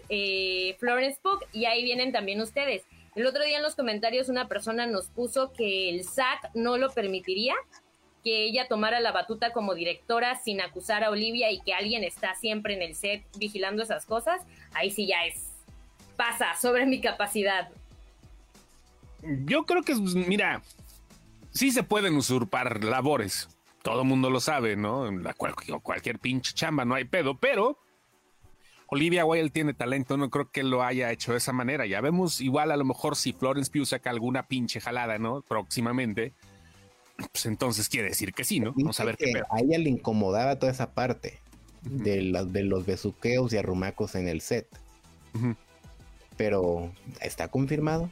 [0.10, 2.84] eh, Florence Pugh y ahí vienen también ustedes.
[3.16, 6.92] El otro día en los comentarios una persona nos puso que el SAC no lo
[6.92, 7.56] permitiría,
[8.24, 12.36] que ella tomara la batuta como directora sin acusar a Olivia y que alguien está
[12.36, 14.42] siempre en el set vigilando esas cosas.
[14.74, 15.55] Ahí sí ya es
[16.16, 17.70] pasa sobre mi capacidad.
[19.46, 20.62] Yo creo que, pues, mira,
[21.52, 23.50] sí se pueden usurpar labores.
[23.82, 25.08] Todo el mundo lo sabe, ¿no?
[25.08, 27.78] En la cual, cualquier pinche chamba, no hay pedo, pero
[28.88, 31.86] Olivia Wilde tiene talento, no creo que lo haya hecho de esa manera.
[31.86, 35.42] Ya vemos igual a lo mejor si Florence Pugh saca alguna pinche jalada, ¿no?
[35.42, 36.34] Próximamente.
[37.32, 38.74] Pues entonces quiere decir que sí, ¿no?
[38.76, 39.46] Vamos a ver qué pedo.
[39.50, 41.40] A ella le incomodaba toda esa parte
[41.82, 44.68] de, la- de los besuqueos y arrumacos en el set.
[45.34, 45.56] Ujú.
[46.38, 48.12] Pero, ¿está confirmado?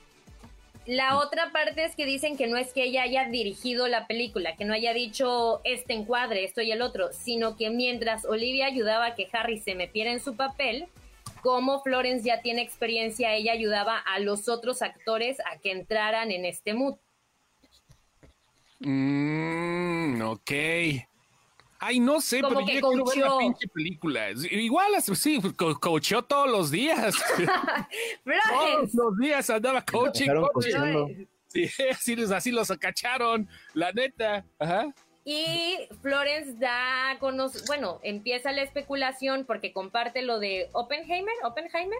[0.86, 4.58] La otra parte es que dicen que no es que ella haya dirigido la película,
[4.58, 9.06] que no haya dicho este encuadre, esto y el otro, sino que mientras Olivia ayudaba
[9.08, 10.88] a que Harry se metiera en su papel,
[11.42, 16.46] como Florence ya tiene experiencia, ella ayudaba a los otros actores a que entraran en
[16.46, 16.96] este mood.
[18.80, 20.52] Mm, ok.
[21.86, 24.30] Ay, no sé, Como pero que yo quiero ver la pinche película.
[24.32, 27.14] Igual, sí, co- coacheó todos los días.
[28.50, 30.30] todos los días andaba coaching.
[31.50, 34.46] Sí, así, los- así los cacharon, la neta.
[34.60, 34.94] Ajá.
[35.26, 42.00] Y Florence da a conocer, bueno, empieza la especulación porque comparte lo de Oppenheimer, Oppenheimer,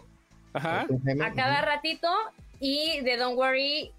[0.54, 0.88] Ajá.
[1.24, 2.10] a cada ratito
[2.60, 3.92] y de Don't Worry,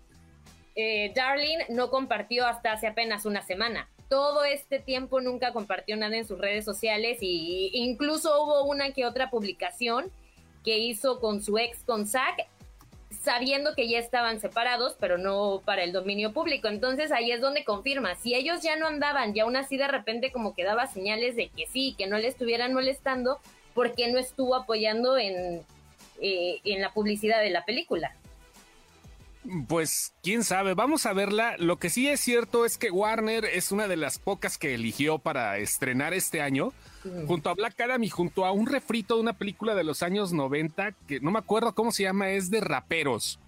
[0.76, 3.88] eh, Darling no compartió hasta hace apenas una semana.
[4.08, 9.06] Todo este tiempo nunca compartió nada en sus redes sociales y incluso hubo una que
[9.06, 10.10] otra publicación
[10.64, 12.46] que hizo con su ex, con Zack,
[13.22, 16.68] sabiendo que ya estaban separados, pero no para el dominio público.
[16.68, 20.32] Entonces ahí es donde confirma, si ellos ya no andaban y aún así de repente
[20.32, 23.38] como que daba señales de que sí, que no le estuvieran molestando,
[23.74, 25.62] ¿por qué no estuvo apoyando en,
[26.20, 28.14] eh, en la publicidad de la película?
[29.68, 31.56] Pues quién sabe, vamos a verla.
[31.58, 35.18] Lo que sí es cierto es que Warner es una de las pocas que eligió
[35.18, 36.72] para estrenar este año,
[37.26, 40.32] junto a Black Adam y junto a un refrito de una película de los años
[40.32, 43.38] 90, que no me acuerdo cómo se llama, es de raperos.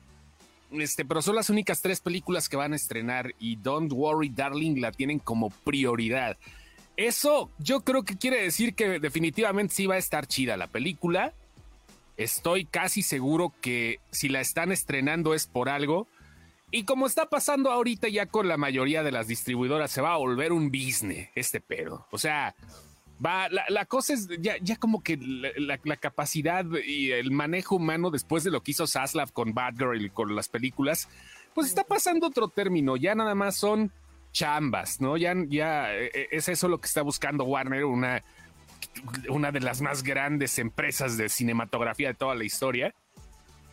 [0.71, 4.81] Este, pero son las únicas tres películas que van a estrenar y Don't Worry Darling
[4.81, 6.37] la tienen como prioridad.
[6.97, 11.33] Eso yo creo que quiere decir que definitivamente sí va a estar chida la película.
[12.17, 16.09] Estoy casi seguro que si la están estrenando es por algo.
[16.71, 20.19] Y como está pasando ahorita ya con la mayoría de las distribuidoras, se va a
[20.19, 22.07] volver un business este pedo.
[22.11, 22.55] O sea,
[23.25, 28.51] va, la, cosa es ya, como que la, capacidad y el manejo humano después de
[28.51, 31.09] lo que hizo Zaslav con Batgirl y con las películas,
[31.55, 32.97] pues está pasando otro término.
[32.97, 33.93] Ya nada más son
[34.33, 35.17] chambas, ¿no?
[35.17, 38.23] Ya, ya eh, es eso lo que está buscando Warner, una
[39.29, 42.95] una de las más grandes empresas de cinematografía de toda la historia.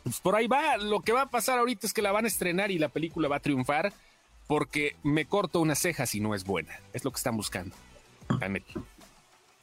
[0.03, 2.27] Pues por ahí va, lo que va a pasar ahorita es que la van a
[2.27, 3.93] estrenar y la película va a triunfar
[4.47, 6.77] porque me corto una ceja si no es buena.
[6.91, 7.75] Es lo que están buscando.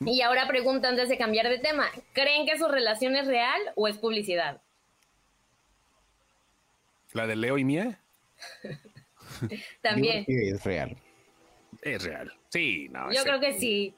[0.00, 3.86] Y ahora pregunta antes de cambiar de tema, ¿creen que su relación es real o
[3.86, 4.62] es publicidad?
[7.12, 8.00] La de Leo y Mía
[9.82, 10.20] También.
[10.20, 10.96] Yo creo que es real.
[11.82, 12.32] es real.
[12.48, 13.12] Sí, no.
[13.12, 13.94] Yo creo que sí.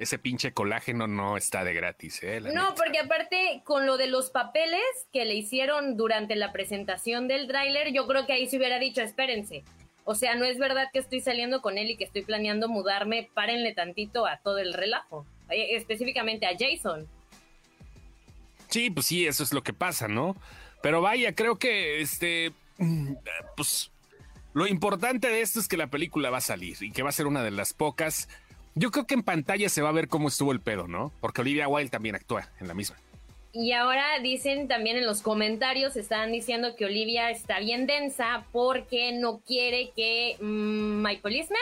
[0.00, 2.40] Ese pinche colágeno no está de gratis, ¿eh?
[2.40, 2.74] La No, neta.
[2.74, 4.80] porque aparte con lo de los papeles
[5.12, 9.02] que le hicieron durante la presentación del tráiler, yo creo que ahí se hubiera dicho,
[9.02, 9.62] espérense.
[10.04, 13.28] O sea, no es verdad que estoy saliendo con él y que estoy planeando mudarme,
[13.34, 15.26] párenle tantito a todo el relajo.
[15.50, 17.06] Eh, Específicamente a Jason.
[18.68, 20.36] Sí, pues sí, eso es lo que pasa, ¿no?
[20.82, 22.52] Pero vaya, creo que este,
[23.56, 23.90] pues
[24.54, 27.12] lo importante de esto es que la película va a salir y que va a
[27.12, 28.28] ser una de las pocas.
[28.74, 31.12] Yo creo que en pantalla se va a ver cómo estuvo el pedo, ¿no?
[31.20, 32.96] Porque Olivia Wilde también actúa en la misma.
[33.52, 39.12] Y ahora dicen también en los comentarios, están diciendo que Olivia está bien densa porque
[39.12, 41.60] no quiere que mm, My Policeman,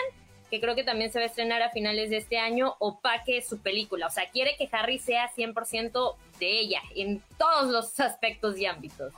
[0.50, 3.58] que creo que también se va a estrenar a finales de este año, opaque su
[3.58, 4.06] película.
[4.06, 9.14] O sea, quiere que Harry sea 100% de ella en todos los aspectos y ámbitos.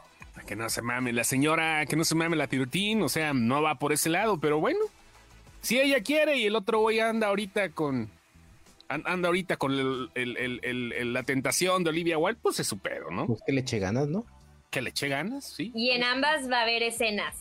[0.47, 3.63] Que no se mame la señora, que no se mame la tirutín, o sea, no
[3.63, 4.79] va por ese lado, pero bueno,
[5.61, 8.11] si ella quiere y el otro güey anda ahorita con
[8.89, 12.59] an- anda ahorita con el- el- el- el- el- la tentación de Olivia Wilde, pues
[12.61, 13.27] es su pedo, ¿no?
[13.27, 14.25] Pues que le eche ganas, ¿no?
[14.71, 15.71] Que le eche ganas, sí.
[15.75, 17.37] Y en ambas va a haber escenas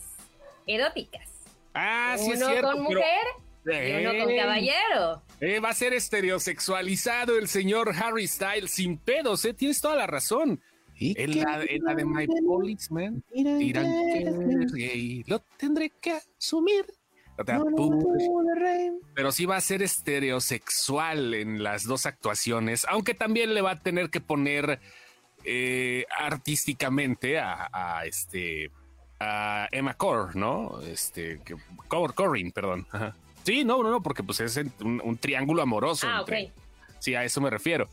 [0.67, 1.27] eróticas.
[1.73, 2.71] Ah, sí es uno cierto.
[2.71, 3.27] con pero- mujer
[3.65, 5.21] y uno con caballero.
[5.41, 9.53] eh, va a ser estereosexualizado el señor Harry Styles sin pedos, ¿eh?
[9.53, 10.59] Tienes toda la razón.
[10.97, 11.41] ¿Y En qué?
[11.43, 16.85] la, en la de My Policeman dirán que gay, lo tendré que asumir.
[19.15, 23.79] Pero sí va a ser estereosexual en las dos actuaciones, aunque también le va a
[23.79, 24.79] tener que poner
[25.45, 28.71] eh, artísticamente a, a, este
[29.19, 30.81] a Emma Core, ¿no?
[30.81, 31.55] Este que,
[31.87, 32.87] Cor- Corrin, perdón.
[32.91, 33.15] Ajá.
[33.43, 36.07] Sí, no, no, no, porque pues es un, un triángulo amoroso.
[36.09, 36.51] Ah, entre- ok.
[36.99, 37.89] Sí, a eso me refiero.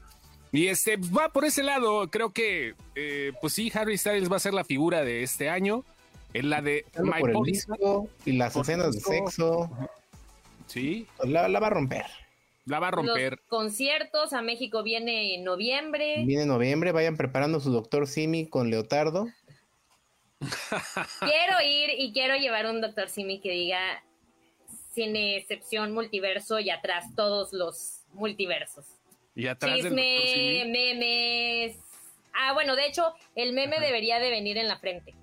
[0.52, 2.08] Y este va por ese lado.
[2.10, 5.84] Creo que, eh, pues sí, Harry Styles va a ser la figura de este año.
[6.34, 9.70] En la de My por el disco y las Por escenas de sexo.
[10.66, 12.04] Sí, pues la, la va a romper.
[12.66, 13.32] la va a romper.
[13.32, 16.24] Los conciertos a México viene en noviembre.
[16.24, 19.28] Viene noviembre, vayan preparando su doctor Simi con Leotardo.
[21.20, 24.02] Quiero ir y quiero llevar un Doctor Simi que diga
[24.92, 28.84] sin excepción multiverso y atrás todos los multiversos.
[29.34, 29.76] Y atrás.
[29.76, 30.70] Chisme, Simi.
[30.70, 31.76] memes.
[32.34, 35.14] Ah, bueno, de hecho, el meme debería de venir en la frente.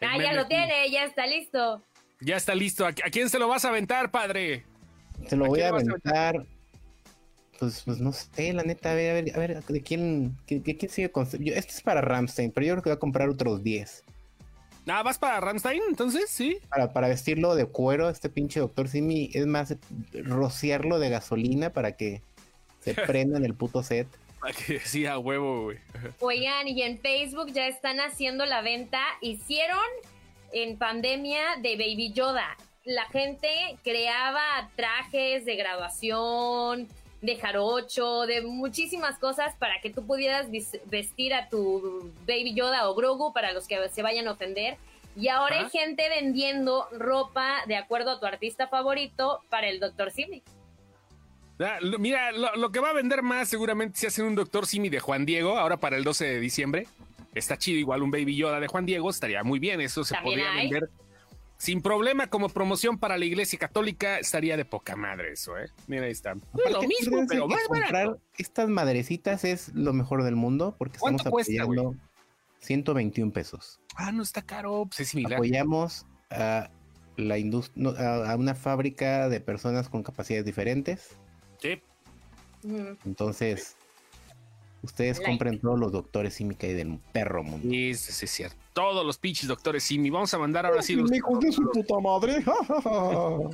[0.00, 1.82] Ah, ya lo tiene, ya está listo.
[2.20, 2.84] Ya está listo.
[2.86, 4.64] ¿A, a quién se lo vas a aventar, padre?
[5.28, 6.44] Se lo ¿A voy a aventar.
[7.58, 10.60] Pues, pues no sé, la neta, a ver, a ver, a ver, ¿de quién, de,
[10.60, 11.28] de quién sigue con...
[11.28, 14.02] yo- Este es para Ramstein, pero yo creo que va a comprar otros 10.
[14.86, 16.30] Ah, ¿vas para Ramstein entonces?
[16.30, 16.58] Sí.
[16.70, 19.76] Para, para vestirlo de cuero, este pinche doctor Simi, es más,
[20.14, 22.22] rociarlo de gasolina para que
[22.80, 24.08] se prenda en el puto set.
[24.66, 25.78] Que sí, a huevo, güey.
[26.20, 29.00] Oigan, y en Facebook ya están haciendo la venta.
[29.20, 29.78] Hicieron
[30.52, 32.56] en pandemia de Baby Yoda.
[32.84, 33.48] La gente
[33.84, 36.88] creaba trajes de graduación,
[37.20, 40.46] de jarocho, de muchísimas cosas para que tú pudieras
[40.86, 44.78] vestir a tu Baby Yoda o Grogu para los que se vayan a ofender.
[45.16, 50.10] Y ahora hay gente vendiendo ropa de acuerdo a tu artista favorito para el Dr.
[50.10, 50.42] Simi.
[51.60, 54.88] Ah, mira, lo, lo que va a vender más seguramente si hacen un Doctor Simi
[54.88, 56.86] de Juan Diego, ahora para el 12 de diciembre.
[57.34, 59.80] Está chido, igual un Baby Yoda de Juan Diego, estaría muy bien.
[59.80, 60.70] Eso se podría hay.
[60.70, 60.90] vender
[61.58, 64.18] sin problema como promoción para la Iglesia Católica.
[64.18, 65.68] Estaría de poca madre eso, ¿eh?
[65.86, 66.34] Mira, ahí está.
[66.34, 68.20] lo mismo, pero más comprar barato.
[68.38, 71.94] estas madrecitas es lo mejor del mundo porque ¿Cuánto estamos cuesta, apoyando
[72.60, 73.80] 121 pesos.
[73.96, 75.34] Ah, no está caro, pues es similar.
[75.34, 76.70] Apoyamos a
[77.16, 81.16] la indus- no, a, a una fábrica de personas con capacidades diferentes.
[81.60, 81.80] Sí.
[83.06, 83.76] Entonces,
[84.82, 85.30] ustedes Like.
[85.30, 87.68] compren todos los doctores Simi que hay del perro mundo.
[87.70, 88.56] Sí, sí, sí, es cierto.
[88.72, 90.10] Todos los pinches doctores Simi.
[90.10, 92.42] Vamos a mandar ahora sí los- Hijos de su puta madre.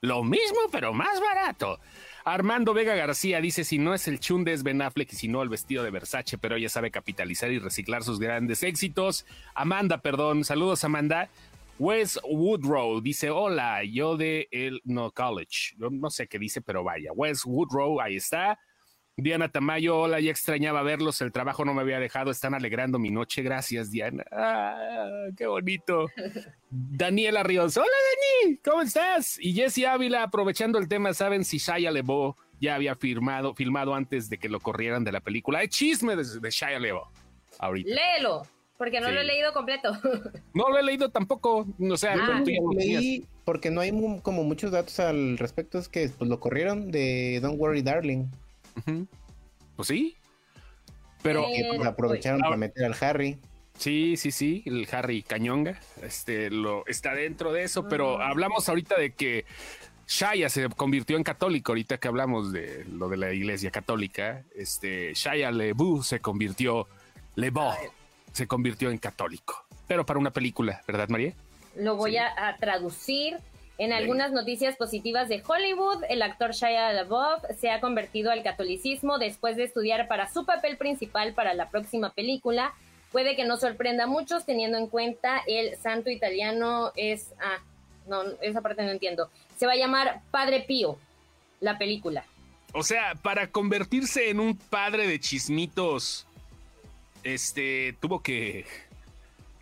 [0.00, 1.78] Lo mismo, pero más barato.
[2.24, 5.42] Armando Vega García dice: si no es el chunde es Ben Affleck y si no
[5.42, 9.26] el vestido de Versace, pero ella sabe capitalizar y reciclar sus grandes éxitos.
[9.54, 11.28] Amanda, perdón, saludos Amanda.
[11.78, 15.74] Wes Woodrow dice: Hola, yo de el no college.
[15.78, 17.12] Yo no sé qué dice, pero vaya.
[17.12, 18.58] Wes Woodrow, ahí está.
[19.16, 23.10] Diana Tamayo, hola, ya extrañaba verlos, el trabajo no me había dejado, están alegrando mi
[23.10, 24.24] noche, gracias Diana.
[24.32, 26.06] Ah, qué bonito.
[26.70, 27.86] Daniela Ríos, hola
[28.42, 29.38] Dani, ¿cómo estás?
[29.38, 34.28] Y Jesse Ávila, aprovechando el tema, ¿saben si Shia LeBeau ya había firmado, filmado antes
[34.28, 35.60] de que lo corrieran de la película?
[35.60, 37.06] Hay chisme de, de Shia LeBeau
[37.60, 37.94] ahorita.
[37.94, 38.42] Léelo,
[38.78, 39.14] porque no Sí.
[39.14, 39.92] lo he leído completo.
[40.54, 43.02] No lo he leído tampoco, o sea, Ah, como tú ya lo tenías.
[43.02, 47.40] Leí, porque no hay como muchos datos al respecto, es que pues, lo corrieron de
[47.42, 48.26] Don't Worry Darling.
[49.76, 50.16] Pues sí,
[51.22, 51.44] pero...
[51.48, 53.38] Eh, que pues, aprovecharon para meter al Harry.
[53.78, 58.28] Sí, sí, sí, el Harry Cañonga, este, lo, está dentro de eso, pero Ah.
[58.28, 59.44] hablamos ahorita de que
[60.06, 65.12] Shaya se convirtió en católico, ahorita que hablamos de lo de la iglesia católica, este,
[65.14, 66.86] Shaya LeBeau se convirtió,
[67.34, 67.72] LeBeau
[68.34, 71.32] se convirtió en católico, pero para una película, ¿verdad, María?
[71.76, 72.16] Lo voy Sí.
[72.18, 73.38] a, a traducir.
[73.76, 79.18] En algunas noticias positivas de Hollywood, el actor Shia LaBeouf se ha convertido al catolicismo
[79.18, 82.72] después de estudiar para su papel principal para la próxima película.
[83.10, 87.32] Puede que no sorprenda a muchos teniendo en cuenta el santo italiano es...
[87.40, 87.58] Ah,
[88.06, 89.28] no, esa parte no entiendo.
[89.56, 90.96] Se va a llamar Padre Pío,
[91.60, 92.24] la película.
[92.74, 96.26] O sea, para convertirse en un padre de chismitos,
[97.24, 98.66] este, tuvo que,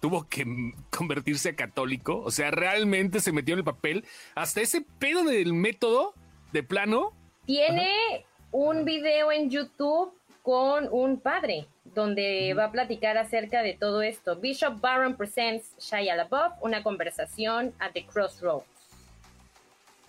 [0.00, 0.44] tuvo que
[0.90, 2.20] convertirse a católico.
[2.20, 4.04] O sea, realmente se metió en el papel.
[4.34, 6.14] Hasta ese pedo del método,
[6.52, 7.12] de plano.
[7.46, 14.02] Tiene un video en YouTube con un padre donde va a platicar acerca de todo
[14.02, 14.36] esto.
[14.36, 18.66] Bishop Barron presents Shia LaBeouf, una conversación at the crossroads.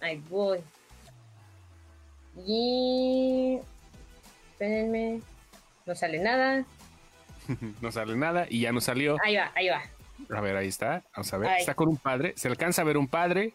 [0.02, 0.60] Ahí voy.
[2.46, 3.60] Y...
[4.52, 5.22] Espérenme.
[5.86, 6.66] No sale nada.
[7.82, 9.18] No sale nada y ya no salió.
[9.24, 9.82] Ahí va, ahí va.
[10.36, 11.04] A ver, ahí está.
[11.16, 11.50] Vamos a ver.
[11.50, 11.60] Ahí.
[11.60, 12.34] Está con un padre.
[12.38, 13.52] Se alcanza a ver un padre.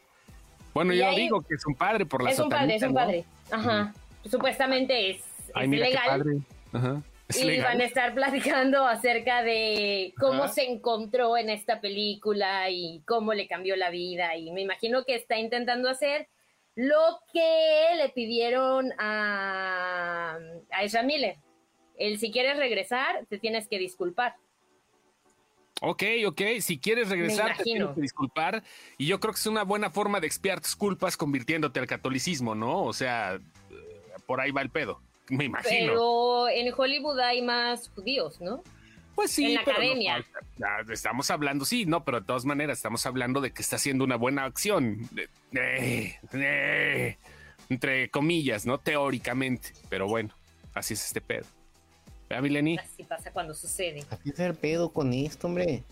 [0.75, 2.83] Bueno, Y yo ahí- digo que es un padre por la Es un padre, es
[2.83, 3.25] un padre.
[3.51, 3.93] Ajá.
[4.31, 5.23] Supuestamente es,
[5.55, 6.07] Ay, es mira qué legal.
[6.07, 6.39] padre.
[6.73, 7.03] Ajá.
[7.29, 7.65] Es y legal.
[7.73, 10.53] van a estar platicando acerca de cómo Ajá.
[10.53, 14.35] se encontró en esta película y cómo le cambió la vida.
[14.37, 16.29] Y me imagino que está intentando hacer
[16.75, 20.39] lo que le pidieron a,
[20.71, 21.37] a Ezra Miller.
[21.99, 24.37] El si quieres regresar, te tienes que disculpar.
[25.81, 26.43] Ok, ok.
[26.61, 28.63] Si quieres regresar, te tienes que disculpar.
[28.97, 32.55] Y yo creo que es una buena forma de expiar tus culpas convirtiéndote al catolicismo,
[32.55, 32.85] ¿no?
[32.85, 33.41] O sea, eh,
[34.27, 35.01] por ahí va el pedo.
[35.29, 35.93] Me imagino.
[35.93, 38.63] Pero en Hollywood hay más judíos, ¿no?
[39.19, 40.25] pues sí, en la pero academia.
[40.93, 44.15] estamos hablando, sí, no, pero de todas maneras estamos hablando de que está haciendo una
[44.15, 45.09] buena acción.
[45.17, 47.19] Eh, eh, eh,
[47.69, 48.79] entre comillas, ¿no?
[48.79, 49.73] Teóricamente.
[49.89, 50.37] Pero bueno,
[50.73, 51.47] así es este pedo.
[52.29, 52.79] ¿Verdad, Mileni?
[52.79, 54.05] Así pasa cuando sucede.
[54.11, 55.85] Así es el pedo con esto, hombre.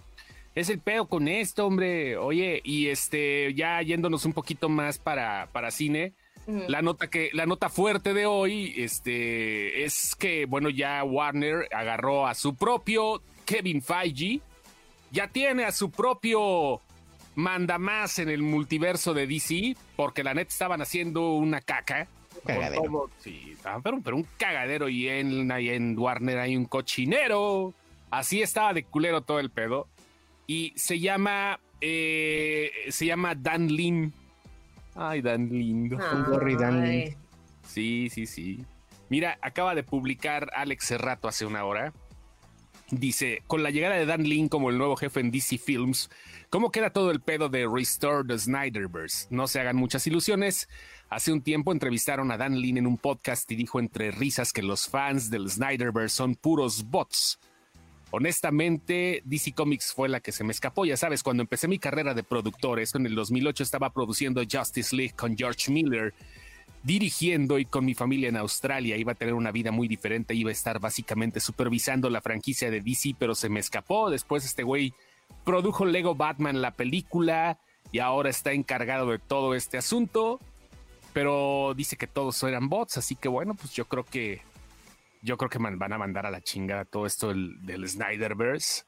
[0.54, 2.16] Es el pedo con esto, hombre.
[2.16, 6.14] Oye, y este, ya yéndonos un poquito más para, para cine,
[6.46, 12.26] la nota que, la nota fuerte de hoy, este, es que, bueno, ya Warner agarró
[12.26, 14.40] a su propio Kevin Feige,
[15.10, 16.80] ya tiene a su propio
[17.34, 22.06] mandamás en el multiverso de DC, porque la neta estaban haciendo una caca.
[22.46, 22.82] Cagadero.
[22.82, 23.10] todo.
[23.18, 27.74] Sí, estaban, pero, pero un cagadero y en, ahí en Warner hay un cochinero.
[28.10, 29.88] Así estaba de culero todo el pedo.
[30.46, 34.12] y se llama, eh, se llama Dan Lin.
[34.94, 35.96] Ay, Dan lindo.
[35.96, 37.16] Un gorri Dan Lin.
[37.66, 38.64] Sí, sí, sí.
[39.08, 41.92] Mira, acaba de publicar Alex Cerrato hace una hora.
[42.90, 46.08] Dice, con la llegada de Dan Lin como el nuevo jefe en DC Films,
[46.50, 49.26] ¿cómo queda todo el pedo de Restore the Snyderverse?
[49.30, 50.68] No se hagan muchas ilusiones.
[51.08, 54.62] Hace un tiempo entrevistaron a Dan Lin en un podcast y dijo entre risas que
[54.62, 57.38] los fans del Snyderverse son puros bots.
[58.10, 60.84] Honestamente, DC Comics fue la que se me escapó.
[60.84, 64.94] Ya sabes, cuando empecé mi carrera de productor, esto en el 2008 estaba produciendo Justice
[64.94, 66.14] League con George Miller
[66.86, 68.96] dirigiendo y con mi familia en Australia.
[68.96, 72.80] Iba a tener una vida muy diferente, iba a estar básicamente supervisando la franquicia de
[72.80, 74.08] DC, pero se me escapó.
[74.08, 74.94] Después este güey
[75.46, 77.58] produjo Lego Batman, la película,
[77.92, 80.40] y ahora está encargado de todo este asunto.
[81.14, 84.42] Pero dice que todos eran bots, así que bueno, pues yo creo que
[85.22, 88.84] yo creo que van a mandar a la chingada todo esto del, del Snyderverse.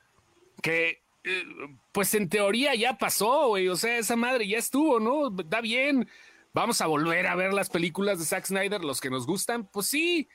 [0.61, 1.45] Que eh,
[1.93, 3.69] pues en teoría ya pasó, güey.
[3.69, 5.31] O sea, esa madre ya estuvo, ¿no?
[5.31, 6.09] Da bien.
[6.53, 9.65] Vamos a volver a ver las películas de Zack Snyder, los que nos gustan.
[9.65, 10.29] Pues sí,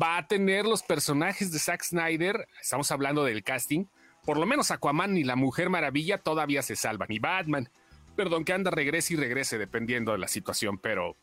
[0.00, 2.48] va a tener los personajes de Zack Snyder.
[2.60, 3.84] Estamos hablando del casting.
[4.24, 7.10] Por lo menos Aquaman y la Mujer Maravilla todavía se salvan.
[7.10, 7.68] Y Batman,
[8.16, 11.16] perdón, que anda regrese y regrese dependiendo de la situación, pero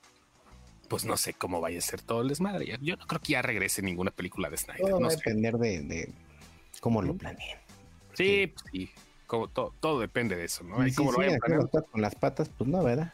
[0.90, 2.78] pues no sé cómo vaya a ser todo el desmadre.
[2.82, 4.82] Yo no creo que ya regrese ninguna película de Snyder.
[4.82, 6.14] Todo no va a depender de, de
[6.80, 7.58] cómo lo planeen.
[8.14, 8.92] Sí, pues sí.
[9.28, 10.88] Como to- todo depende de eso, ¿no?
[10.88, 13.12] Y como lo vayan planeando, con las patas, pues no, ¿verdad?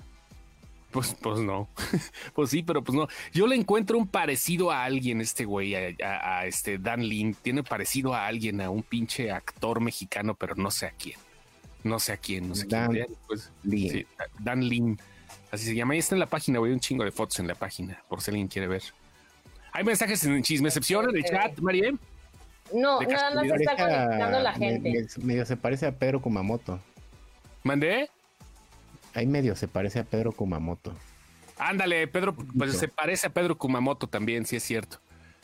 [0.94, 1.68] Pues, pues no.
[2.36, 3.08] pues sí, pero pues no.
[3.34, 7.34] Yo le encuentro un parecido a alguien, este güey, a, a- a este Dan Lin.
[7.36, 11.18] Tiene parecido a alguien, a un pinche actor mexicano, pero no sé a quién.
[11.84, 13.08] No sé a quién, no sé Dan quién.
[13.10, 13.92] Después- Lin.
[13.92, 14.06] sí,
[14.40, 15.00] Dan Lin.
[15.52, 15.94] Así se llama.
[15.94, 16.72] Ahí está en la página, güey.
[16.72, 18.84] Un chingo de fotos en la página, por si alguien quiere ver.
[19.72, 21.92] Hay mensajes en chismecepción en el chat, María.
[22.74, 25.08] No, De nada más está conectando la gente.
[25.18, 26.80] me- medio se parece a Pedro Kumamoto.
[27.64, 28.10] ¿Mandé?
[29.14, 30.94] Ahí medio se parece a Pedro Kumamoto.
[31.58, 34.98] Ándale, Pedro, pues se parece a Pedro Kumamoto también, sí es cierto.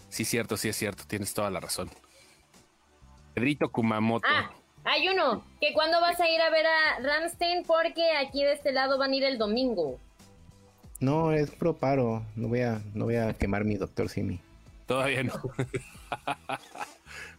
[0.10, 1.90] Sí es cierto, sí es cierto, tienes toda la razón.
[3.36, 4.28] Pedrito Kumamoto.
[4.28, 4.52] Ah,
[4.84, 5.44] hay uno.
[5.62, 9.12] Que cuando vas a ir a ver a Ramstein porque aquí de este lado van
[9.12, 10.00] a ir el domingo.
[11.00, 12.24] No, es pro paro.
[12.36, 14.42] No voy a, no voy a quemar mi doctor Simi.
[14.88, 15.34] Todavía no.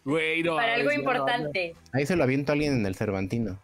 [0.05, 0.57] Güey, no.
[0.57, 1.75] Para algo importante.
[1.93, 3.59] Ahí se lo aviento a alguien en el Cervantino.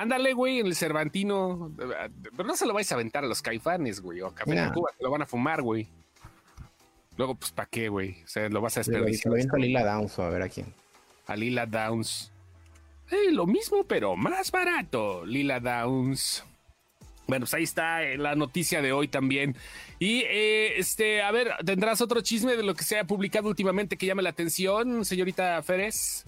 [0.00, 1.72] Ándale, güey, en el Cervantino.
[1.76, 4.20] Pero no se lo vais a aventar a los caifanes, güey.
[4.20, 4.68] O a Café Nah.
[4.68, 5.88] Tacuba, se lo van a fumar, güey.
[7.16, 8.22] Luego, pues, ¿para qué, güey?
[8.22, 9.30] O sea, lo vas a lo, se desperdiciar.
[9.30, 10.72] lo aviento a Lila Downs o a ver a quién.
[11.26, 12.30] a Lila Downs.
[13.10, 15.26] Eh, lo mismo, pero más barato.
[15.26, 16.44] Lila Downs.
[17.26, 19.56] Bueno, pues ahí está eh, la noticia de hoy también.
[19.98, 23.96] Y eh, este, a ver, ¿tendrás otro chisme de lo que se ha publicado últimamente
[23.96, 26.24] que llame la atención, señorita Férez?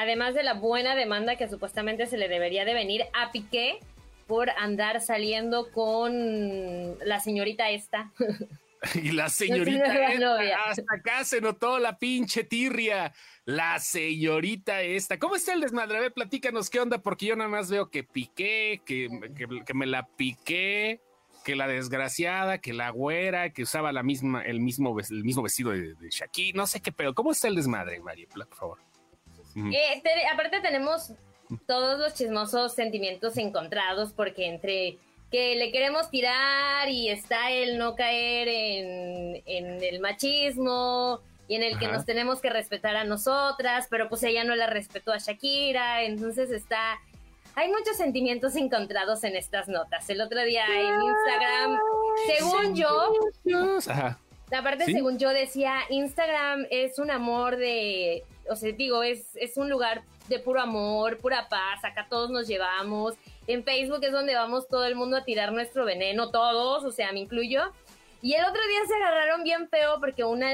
[0.00, 3.80] Además de la buena demanda que supuestamente se le debería de venir a Piqué
[4.26, 8.10] por andar saliendo con la señorita esta.
[8.94, 13.12] Y la señorita esta, hasta acá se notó la pinche tirria.
[13.44, 15.18] La señorita esta.
[15.18, 15.98] ¿Cómo está el desmadre?
[15.98, 19.74] A ver, platícanos qué onda, porque yo nada más veo que piqué, que, que- que
[19.74, 21.02] me la piqué,
[21.44, 25.72] que la desgraciada, que la güera, que usaba la misma, el mismo, el mismo vestido
[25.72, 27.14] de, de no sé qué pedo.
[27.14, 28.28] ¿Cómo está el desmadre, María?
[28.32, 28.78] Por favor.
[29.60, 29.68] Ujú.
[29.72, 31.12] Eh, te- aparte tenemos
[31.66, 34.98] todos los chismosos sentimientos encontrados porque entre
[35.30, 41.62] que le queremos tirar y está el no caer en, en el machismo y en
[41.62, 41.96] el que Ajá.
[41.96, 46.50] nos tenemos que respetar a nosotras, pero pues ella no la respetó a Shakira, entonces
[46.50, 46.98] está...
[47.56, 50.08] Hay muchos sentimientos encontrados en estas notas.
[50.08, 51.78] El otro día en Instagram,
[52.26, 53.12] según yo.
[53.88, 54.18] Ajá.
[54.52, 54.94] Aparte, ¿Sí?
[54.94, 60.02] según yo decía, Instagram es un amor de, o sea, digo, es, es un lugar
[60.28, 63.14] de puro amor, pura paz, acá todos nos llevamos.
[63.46, 67.12] En Facebook es donde vamos todo el mundo a tirar nuestro veneno, todos, o sea,
[67.12, 67.72] me incluyo.
[68.22, 70.50] Y el otro día se agarraron bien feo porque una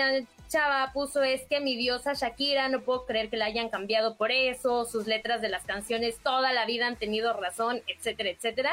[0.48, 4.30] chava puso es que mi diosa Shakira, no puedo creer que la hayan cambiado por
[4.30, 8.72] eso, sus letras de las canciones toda la vida han tenido razón, etcétera, etcétera.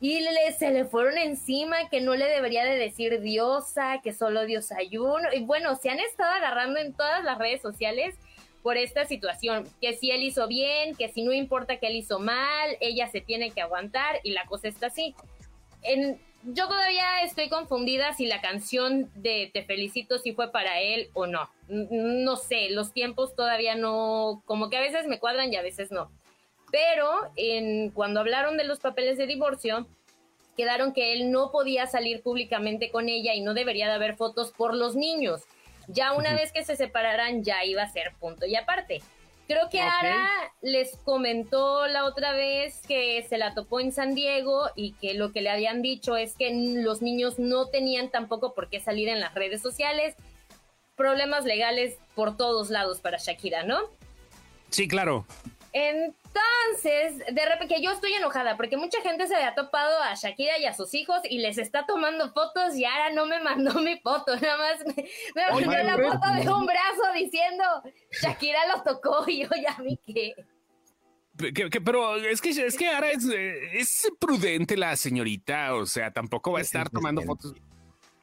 [0.00, 4.44] Y le, se le fueron encima que no le debería de decir diosa, que solo
[4.44, 5.28] Dios hay uno.
[5.32, 8.14] Y bueno, se han estado agarrando en todas las redes sociales
[8.62, 12.18] por esta situación, que si él hizo bien, que si no importa que él hizo
[12.18, 15.14] mal, ella se tiene que aguantar y la cosa está así.
[15.82, 21.10] En, yo todavía estoy confundida si la canción de Te felicito si fue para él
[21.14, 21.48] o no.
[21.68, 25.92] No sé, los tiempos todavía no, como que a veces me cuadran y a veces
[25.92, 26.10] no.
[26.70, 29.86] Pero en, cuando hablaron de los papeles de divorcio,
[30.56, 34.52] quedaron que él no podía salir públicamente con ella y no debería de haber fotos
[34.52, 35.42] por los niños.
[35.88, 39.02] Ya una vez que se separaran, ya iba a ser punto y aparte.
[39.46, 39.88] Creo que Ok.
[40.00, 45.14] Ara les comentó la otra vez que se la topó en San Diego y que
[45.14, 49.08] lo que le habían dicho es que los niños no tenían tampoco por qué salir
[49.08, 50.16] en las redes sociales.
[50.96, 53.78] Problemas legales por todos lados para Shakira, ¿no?
[54.70, 55.26] Sí, claro.
[56.36, 60.58] Entonces, de repente, que yo estoy enojada porque mucha gente se había topado a Shakira
[60.58, 63.98] y a sus hijos y les está tomando fotos y ahora no me mandó mi
[63.98, 67.64] foto, nada más me, me mandó la foto de un brazo diciendo
[68.22, 70.34] Shakira lo tocó y yo ya vi que...
[71.52, 75.84] Que- que- pero es que, es que ahora es, eh, es prudente la señorita, o
[75.84, 77.54] sea, tampoco va a estar tomando fotos.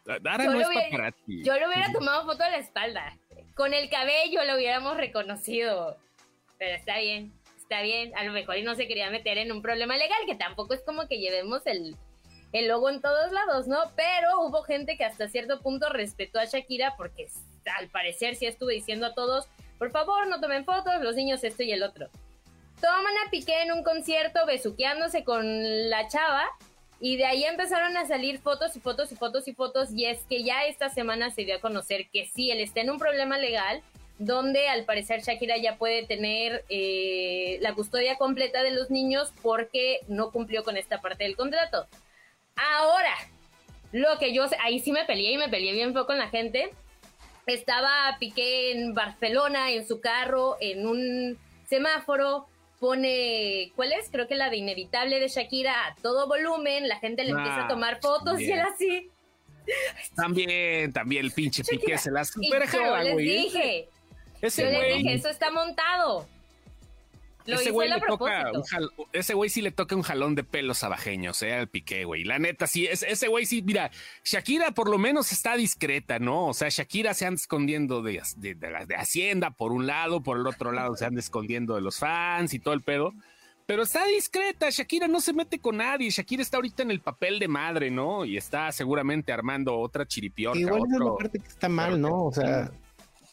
[0.08, 1.44] Ahora Yo no es hubiera- paparazzi.
[1.44, 3.16] Yo le hubiera tomado foto de la espalda.
[3.56, 5.96] Con el cabello lo hubiéramos reconocido.
[6.58, 7.32] Pero está bien,
[7.64, 8.16] está bien.
[8.16, 10.82] A lo mejor y no se quería meter en un problema legal, que tampoco es
[10.82, 11.96] como que llevemos el,
[12.52, 13.80] el logo en todos lados, ¿no?
[13.96, 17.28] Pero hubo gente que hasta cierto punto respetó a Shakira porque
[17.78, 19.48] al parecer sí estuve diciendo a todos,
[19.80, 22.10] por favor no tomen fotos, los niños esto y el otro.
[22.80, 26.46] Toman a Piqué en un concierto besuqueándose con la chava
[27.00, 30.20] y de ahí empezaron a salir fotos y fotos y fotos y fotos y es
[30.26, 33.38] que ya esta semana se dio a conocer que sí, él está en un problema
[33.38, 33.82] legal
[34.20, 40.00] donde al parecer Shakira ya puede tener eh, la custodia completa de los niños porque
[40.08, 41.88] no cumplió con esta parte del contrato.
[42.56, 43.14] Ahora,
[43.92, 46.72] lo que yo ahí sí me peleé y me peleé bien feo con la gente.
[47.46, 51.38] Estaba Piqué en Barcelona en su carro, en un
[51.68, 52.48] semáforo,
[52.80, 54.10] pone, ¿cuál es?
[54.12, 57.66] Creo que la de Inevitable de Shakira a todo volumen, la gente le Ah, empieza
[57.66, 58.60] a tomar fotos y bien.
[58.60, 59.10] él así.
[60.16, 63.26] También, también el pinche Piqué se la Y super jala, les güey.
[63.26, 63.90] dije,
[64.44, 66.28] Ese yo güey, dije, eso está montado.
[67.46, 68.52] Lo ese güey le toca propósito.
[68.58, 71.68] un jal- ese güey sí le toca un jalón de pelos a Bajeños, eh, al
[71.68, 72.24] Piqué, güey.
[72.24, 73.92] La neta, sí, es- ese güey sí, mira,
[74.24, 76.48] Shakira por lo menos está discreta, ¿no?
[76.48, 80.24] O sea, Shakira se anda escondiendo de, de, de la- de Hacienda por un lado,
[80.24, 83.14] por el otro lado se anda escondiendo de los fans y todo el pedo.
[83.66, 87.40] Pero está discreta, Shakira no se mete con nadie, Shakira está ahorita en el papel
[87.40, 88.24] de madre, ¿no?
[88.24, 91.18] Y está seguramente armando otra chiripiorca, Igual es la otro...
[91.18, 92.26] parte que está mal, ¿no?
[92.26, 92.72] O sea,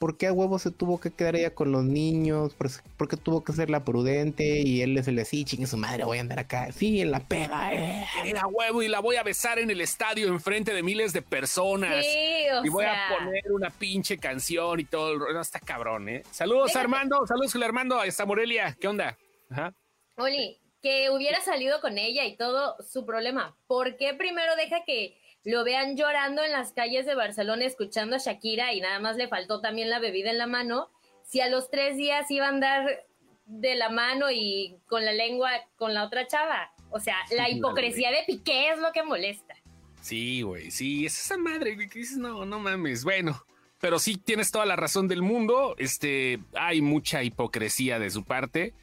[0.01, 2.55] ¿por qué a huevo se tuvo que quedar ella con los niños?
[2.55, 4.61] ¿Por, por qué tuvo que ser la prudente?
[4.61, 6.73] Y él es el de sí, chingue su madre, voy a andar acá.
[6.73, 8.07] Sí, en la peda, eh.
[8.25, 12.03] Era huevo y la voy a besar en el estadio enfrente de miles de personas.
[12.05, 15.13] Sí, o y voy sea, a poner una pinche canción y todo.
[15.13, 15.35] el rollo.
[15.35, 16.23] No, está cabrón, ¿eh?
[16.31, 16.81] Saludos, Déjate.
[16.81, 17.27] Armando.
[17.27, 18.01] Saludos, Armando.
[18.01, 18.75] Ahí está Morelia.
[18.81, 19.19] ¿Qué onda?
[19.51, 19.75] Ajá.
[20.17, 23.55] Oli, que hubiera salido con ella y todo su problema.
[23.67, 28.19] ¿Por qué primero deja que lo vean llorando en las calles de Barcelona escuchando a
[28.19, 30.91] Shakira y nada más le faltó también la bebida en la mano?
[31.25, 33.05] Si a los tres días iba a andar
[33.47, 36.73] de la mano y con la lengua con la otra chava.
[36.91, 39.55] O sea, la Sí, hipocresía de Piqué es lo que molesta.
[40.03, 40.71] Sí, güey.
[40.71, 43.05] Sí, es esa madre güey, que dices, no, no mames.
[43.05, 43.45] Bueno,
[43.81, 45.75] pero sí tienes toda la razón del mundo.
[45.79, 48.75] Este, hay mucha hipocresía de su parte.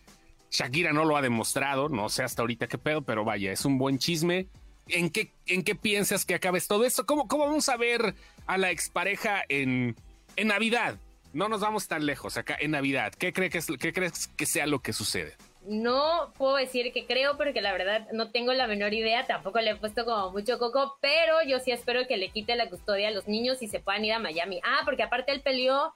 [0.52, 3.78] Shakira no lo ha demostrado, no sé hasta ahorita qué pedo, pero vaya, es un
[3.78, 4.48] buen chisme.
[4.90, 7.06] ¿En qué, en qué piensas que acabes todo esto?
[7.06, 8.16] ¿Cómo, cómo vamos a ver
[8.46, 9.96] a la expareja en,
[10.36, 10.98] en Navidad?
[11.34, 13.14] No nos vamos tan lejos acá en Navidad.
[13.14, 15.36] ¿Qué, cree que ¿Qué crees que sea lo que sucede?
[15.68, 19.72] No puedo decir que creo porque la verdad no tengo la menor idea, tampoco le
[19.72, 23.12] he puesto como mucho coco, pero yo sí espero que le quite la custodia a
[23.12, 24.62] los niños y se puedan ir a Miami.
[24.64, 25.94] Ah, porque aparte él peleó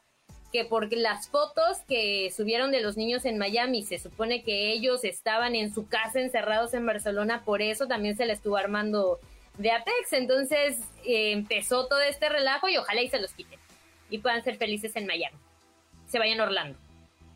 [0.51, 5.03] que porque las fotos que subieron de los niños en Miami, se supone que ellos
[5.03, 9.19] estaban en su casa encerrados en Barcelona, por eso también se le estuvo armando
[9.57, 10.13] de Apex.
[10.13, 13.59] Entonces eh, empezó todo este relajo y ojalá y se los quiten
[14.09, 15.37] y puedan ser felices en Miami.
[16.09, 16.77] Se vayan a Orlando.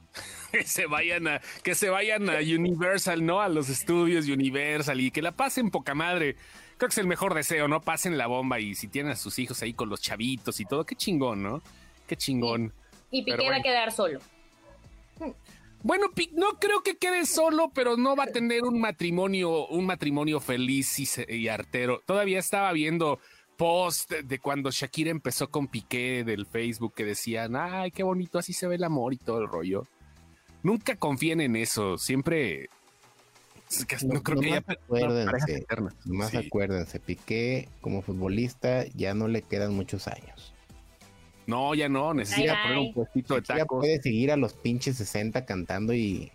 [0.51, 3.41] que se vayan a que se vayan a Universal, ¿no?
[3.41, 6.35] A los estudios Universal y que la pasen poca madre.
[6.77, 7.81] Creo que es el mejor deseo, ¿no?
[7.81, 10.85] Pasen la bomba y si tienen a sus hijos ahí con los chavitos y todo,
[10.85, 11.61] qué chingón, ¿no?
[12.05, 12.73] Qué chingón.
[13.15, 14.19] Y Piqué va a quedar solo.
[15.83, 20.41] Bueno, no creo que quede solo, pero no va a tener un matrimonio, un matrimonio
[20.41, 20.99] feliz
[21.29, 22.01] y, artero.
[22.05, 23.19] Todavía estaba viendo
[23.55, 28.51] post de cuando Shakira empezó con Piqué del Facebook que decían, ay, qué bonito, así
[28.51, 29.87] se ve el amor y todo el rollo.
[30.61, 32.67] Nunca confíen en eso, siempre...
[34.03, 35.95] No, creo que nomás haya acuérdense, eternas.
[36.05, 36.37] Más Sí.
[36.37, 40.54] acuérdense, Piqué como futbolista ya no le quedan muchos años.
[41.47, 42.87] No, ya no, necesita Ay, poner ay.
[42.87, 43.79] un puestito de tacos.
[43.81, 46.31] puede seguir a los pinches 60 cantando y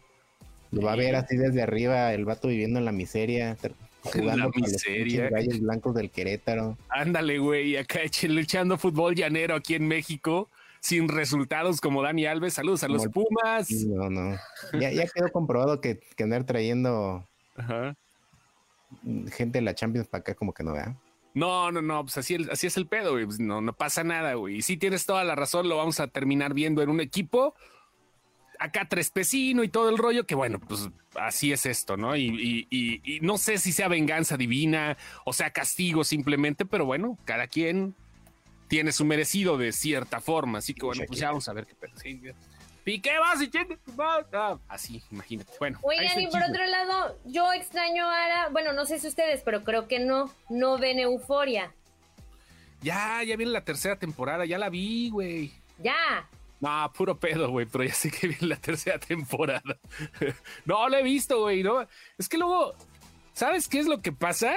[0.71, 3.71] lo va a ver así desde arriba, el vato viviendo en la miseria, la
[4.13, 5.29] jugando los miseria.
[5.31, 6.79] gallos blancos del Querétaro.
[6.89, 10.49] Ándale, güey, acá echando fútbol llanero aquí en México,
[10.81, 12.55] sin resultados como Dani Alves.
[12.55, 13.71] Saludos a Como los el- Pumas.
[13.89, 14.37] No, no.
[14.81, 17.97] Ya, ya quedó comprobado que, que andar trayendo Ajá.
[19.33, 20.97] gente de la Champions para acá como que no da.
[21.35, 23.25] No, no, no, pues así, el- así es el pedo, güey.
[23.25, 24.57] Pues no, no pasa nada, güey.
[24.57, 27.55] Y sí tienes toda la razón, lo vamos a terminar viendo en un equipo
[28.59, 32.15] acá trespecino y todo el rollo, que bueno, pues así es esto, ¿no?
[32.15, 36.85] Y, y- y- y no sé si sea venganza divina o sea castigo simplemente, pero
[36.85, 37.95] bueno, cada quien
[38.69, 41.75] tiene su merecido de cierta forma, así que bueno, pues ya vamos a ver qué
[41.75, 41.93] pedo.
[41.97, 42.21] Sí,
[42.85, 44.27] Piqué vas y chingue tu madre.
[44.33, 45.53] Ah, así, imagínate.
[45.59, 49.65] Bueno, Oigan, y por otro lado, yo extraño a, bueno, no sé si ustedes, pero
[49.65, 51.75] creo que no, no ven euforia.
[52.83, 55.53] Ya, ya viene la tercera temporada, ya la vi, güey.
[55.79, 56.29] Ya.
[56.61, 59.79] No, puro pedo, güey, pero ya sé que viene la tercera temporada.
[60.65, 61.87] no, lo he visto, güey, ¿no?
[62.19, 62.75] Es que luego,
[63.33, 64.55] ¿sabes qué es lo que pasa?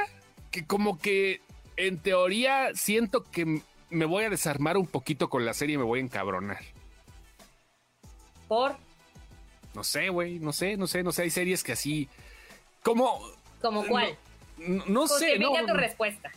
[0.52, 1.42] Que como que
[1.76, 5.84] en teoría siento que me voy a desarmar un poquito con la serie y me
[5.84, 6.64] voy a encabronar.
[8.54, 8.76] ¿Por?
[9.74, 12.08] No sé, güey, no sé, no sé, no sé, hay series que así...
[12.84, 13.20] Como...
[13.60, 14.16] ¿Como cuál?
[14.60, 16.32] No, no sé, no, Justifica no, tu respuesta.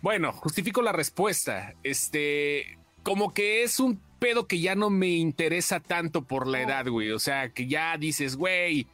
[0.00, 1.74] Bueno, justifico la respuesta.
[1.82, 6.68] Este, como que es un pedo que ya no me interesa tanto por la No.
[6.68, 7.10] edad, güey.
[7.10, 8.86] O sea, que ya dices, güey,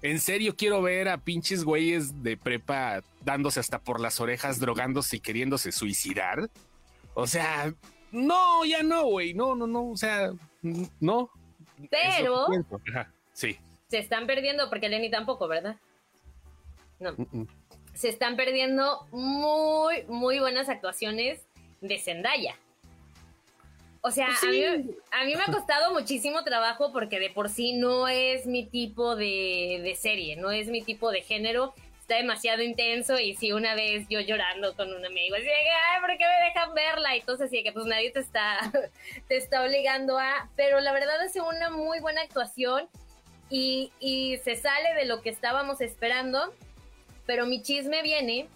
[0.00, 5.16] en serio quiero ver a pinches güeyes de prepa dándose hasta por las orejas, drogándose
[5.16, 6.48] y queriéndose suicidar.
[7.12, 7.74] O sea,
[8.10, 9.34] no, ya no, güey.
[9.34, 9.90] No, no, no.
[9.90, 10.30] O sea,
[11.00, 11.30] no.
[11.90, 12.46] Pero-.
[12.90, 13.58] Ajá, sí.
[13.88, 15.76] Se están perdiendo, porque Lenny tampoco, ¿verdad?
[16.98, 17.12] No.
[17.12, 17.48] Mm, mm.
[17.94, 21.40] Se están perdiendo muy, muy buenas actuaciones
[21.80, 22.56] de Zendaya.
[24.02, 24.64] O sea, Pues a, mí,
[25.10, 29.16] a mí me ha costado muchísimo trabajo porque de por sí no es mi tipo
[29.16, 31.74] de, de serie, no es mi tipo de género.
[32.06, 36.10] Está demasiado intenso y si una vez yo llorando con un amigo, así ay, ¿por
[36.10, 37.16] qué me dejan verla?
[37.16, 38.60] Y entonces sí, que pues nadie te está,
[39.28, 40.48] te está obligando a...
[40.54, 42.88] Pero la verdad es una muy buena actuación
[43.50, 46.54] y, y se sale de lo que estábamos esperando,
[47.26, 48.46] pero mi chisme viene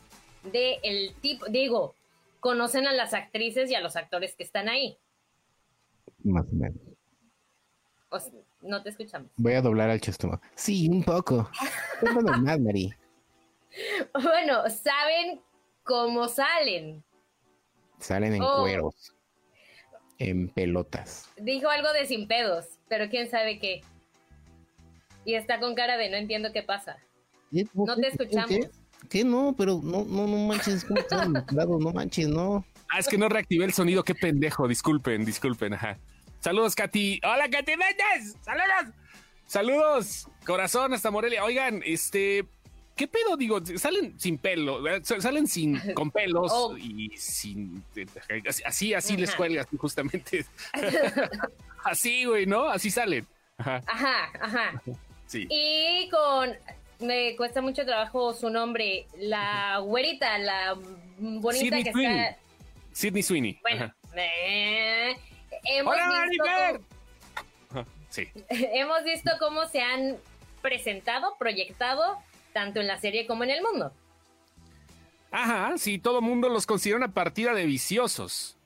[0.45, 1.97] de el tipo, digo,
[2.39, 4.97] conocen a las actrices y a los actores que están ahí.
[6.23, 6.79] Más o menos.
[8.11, 9.33] O sea, no te escuchamos.
[9.39, 10.41] Voy a doblar al chestómago.
[10.55, 11.51] Sí, un poco.
[12.01, 12.95] Cuéntanos más, Mari.
[14.23, 15.41] Bueno, saben
[15.83, 17.03] cómo salen.
[17.99, 18.61] Salen en Oh.
[18.61, 19.15] cueros.
[20.19, 21.31] En pelotas.
[21.37, 23.83] Dijo algo de sin pedos, pero quién sabe qué.
[25.25, 26.99] Y está con cara de no entiendo qué pasa.
[27.51, 28.49] No te escuchamos.
[28.49, 28.71] ¿Qué?
[29.09, 29.25] ¿Qué?
[29.25, 30.87] No, pero no, no, no manches.
[30.91, 32.65] No manches, no.
[32.91, 34.69] Ah, es que no reactivé el sonido, qué pendejo.
[34.69, 35.99] Disculpen, disculpen, ajá.
[36.41, 37.21] Saludos, Katy.
[37.25, 38.37] Hola, Katy Méndez.
[38.43, 38.95] Saludos.
[39.47, 41.45] Saludos, corazón hasta Morelia.
[41.45, 42.47] Oigan, este,
[43.01, 43.35] ¿qué pedo?
[43.39, 46.77] Digo, salen sin pelo, eh, salen sin, con pelos Oh.
[46.77, 47.83] y sin,
[48.67, 50.45] así, así les cuelgas, justamente.
[51.85, 52.69] así, güey, ¿no?
[52.69, 53.27] Así salen.
[53.57, 54.83] Ajá, Ajá, ajá.
[55.27, 55.47] sí.
[55.49, 56.55] Y con.
[57.01, 59.07] Me cuesta mucho trabajo su nombre.
[59.17, 60.75] La güerita, la
[61.19, 62.19] bonita Sydney que Sweeney.
[62.21, 62.39] está.
[62.93, 63.59] Sidney Sweeney.
[63.63, 65.17] Bueno, eh,
[65.65, 66.45] hemos, Hola, visto
[67.71, 68.29] cómo, Sí.
[68.51, 70.19] hemos visto cómo se han
[70.61, 72.19] presentado, proyectado,
[72.53, 73.93] tanto en la serie como en el mundo.
[75.31, 78.57] Ajá, sí, todo el mundo los considera una partida de viciosos.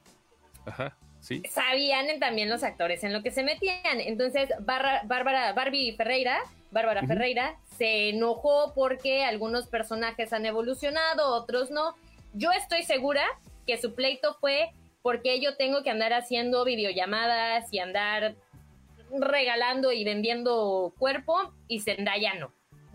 [0.66, 1.42] Ajá, sí.
[1.50, 4.00] Sabían también los actores en lo que se metían.
[4.00, 6.38] Entonces, Barra- Bárbara, Barbie Ferreira,
[6.70, 7.06] Bárbara.
[7.06, 11.94] Ferreira, se enojó porque algunos personajes han evolucionado, otros no.
[12.32, 13.24] Yo estoy segura
[13.66, 14.70] que su pleito fue
[15.02, 18.34] porque yo tengo que andar haciendo videollamadas y andar
[19.12, 22.52] regalando y vendiendo cuerpo y Zendaya no.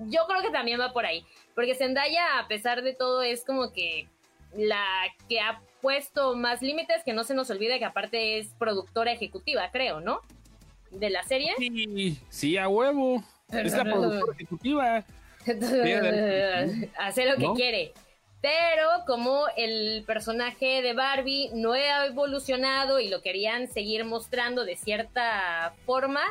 [0.08, 1.26] Yo creo que también va por ahí,
[1.56, 4.08] porque Zendaya a pesar de todo es como que
[4.56, 4.84] la
[5.28, 9.70] que ha puesto más límites, que no se nos olvide que aparte es productora ejecutiva,
[9.72, 10.22] creo, ¿no?
[10.92, 11.54] De la serie.
[11.58, 13.24] Sí, sí, a huevo.
[13.52, 15.06] Es la productora ejecutiva.
[16.98, 17.54] Hace lo que ¿No?
[17.54, 17.94] quiere.
[18.42, 24.78] Pero como el personaje de Barbie no ha evolucionado y lo querían seguir mostrando de
[24.78, 26.22] cierta forma,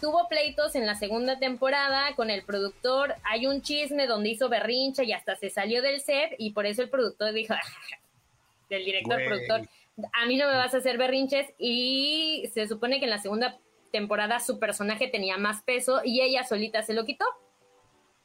[0.00, 3.14] tuvo pleitos en la segunda temporada con el productor.
[3.24, 6.82] Hay un chisme donde hizo berrinche y hasta se salió del set y por eso
[6.82, 7.54] el productor dijo,
[8.68, 9.26] del director Güey.
[9.26, 9.68] productor,
[10.12, 13.58] a mí no me vas a hacer berrinches y se supone que en la segunda
[13.90, 17.24] temporada su personaje tenía más peso y ella solita se lo quitó.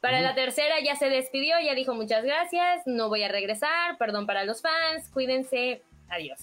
[0.00, 4.26] Para la tercera ya se despidió, ya dijo muchas gracias, no voy a regresar, perdón
[4.26, 6.40] para los fans, cuídense, adiós.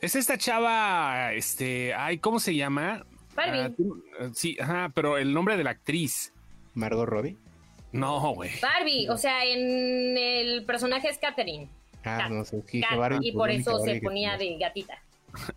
[0.00, 3.04] Es esta chava, este, ay, ¿cómo se llama?
[3.38, 3.60] Barbie.
[3.60, 6.32] Ah, eh, sí, ajá, pero el nombre de la actriz.
[6.74, 7.36] Margot Robbie.
[7.92, 8.50] No, güey.
[8.60, 11.70] Barbie, o sea, en el personaje es Catherine.
[12.04, 12.62] Ah, no sé.
[12.66, 14.98] sí, que Barbie, y pues, por eso Barbie se ponía de gatita.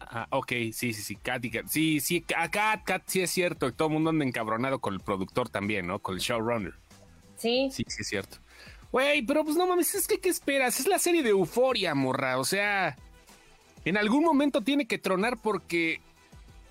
[0.01, 1.65] Ah, ok, sí, sí, sí, Kat, y Kat.
[1.67, 3.67] Sí, sí, a Kat, Kat, sí es cierto.
[3.67, 5.99] y Todo el mundo anda encabronado con el productor también, ¿no?
[5.99, 6.73] Con el showrunner.
[7.37, 8.37] Sí, Sí, sí es cierto.
[8.91, 10.79] Güey, pero pues no mames, es que ¿qué esperas?
[10.81, 12.37] Es la serie de euforia, morra.
[12.37, 12.97] O sea,
[13.85, 16.01] en algún momento tiene que tronar porque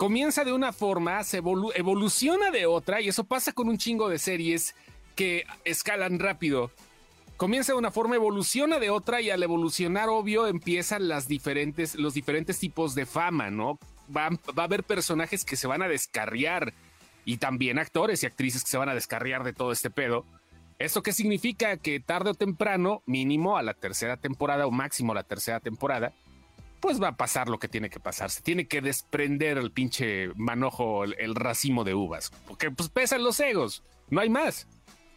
[0.01, 4.09] comienza de una forma, se evolu- evoluciona de otra, y eso pasa con un chingo
[4.09, 4.74] de series
[5.14, 6.70] que escalan rápido.
[7.36, 12.14] Comienza de una forma, evoluciona de otra, y al evolucionar, obvio, empiezan las diferentes, los
[12.14, 13.78] diferentes tipos de fama, ¿no?
[14.09, 16.72] Va, va a haber personajes que se van a descarriar,
[17.26, 20.24] y también actores y actrices que se van a descarriar de todo este pedo.
[20.78, 21.76] ¿Esto qué significa?
[21.76, 26.14] Que tarde o temprano, mínimo a la tercera temporada o máximo a la tercera temporada,
[26.81, 28.31] pues va a pasar lo que tiene que pasar.
[28.31, 33.22] Se tiene que desprender el pinche manojo, el, el racimo de uvas, porque pues pesan
[33.22, 34.66] los egos, no hay más.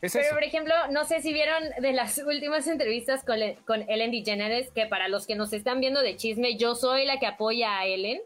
[0.01, 0.33] Es Pero, eso.
[0.35, 4.69] por ejemplo, no sé si vieron de las últimas entrevistas con, Le- con Ellen DeGeneres,
[4.71, 7.85] que para los que nos están viendo de chisme, yo soy la que apoya a
[7.85, 8.19] Ellen,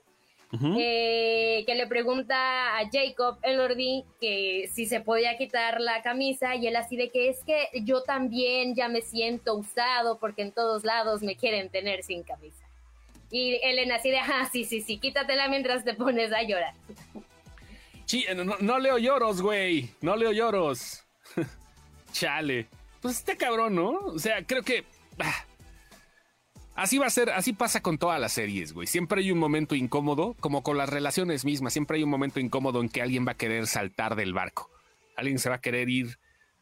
[0.80, 6.68] eh, que le pregunta a Jacob Elordi que si se podía quitar la camisa y
[6.68, 10.84] él así de que es que yo también ya me siento usado porque en todos
[10.86, 12.66] lados me quieren tener sin camisa.
[13.30, 16.74] Y Ellen así de, ah, sí, sí, sí, quítatela mientras te pones a llorar.
[18.06, 18.26] Sí,
[18.62, 19.90] no, leo lloros, güey.
[20.02, 21.04] No leo lloros.
[22.14, 22.68] Chale.
[23.02, 23.90] Pues está cabrón, ¿no?
[23.90, 24.86] O sea, creo que.
[25.20, 25.46] ah,
[26.76, 28.88] así va a ser, así pasa con todas las series, güey.
[28.88, 31.74] Siempre hay un momento incómodo, como con las relaciones mismas.
[31.74, 34.72] Siempre hay un momento incómodo en que alguien va a querer saltar del barco.
[35.18, 36.18] Alguien se va a querer ir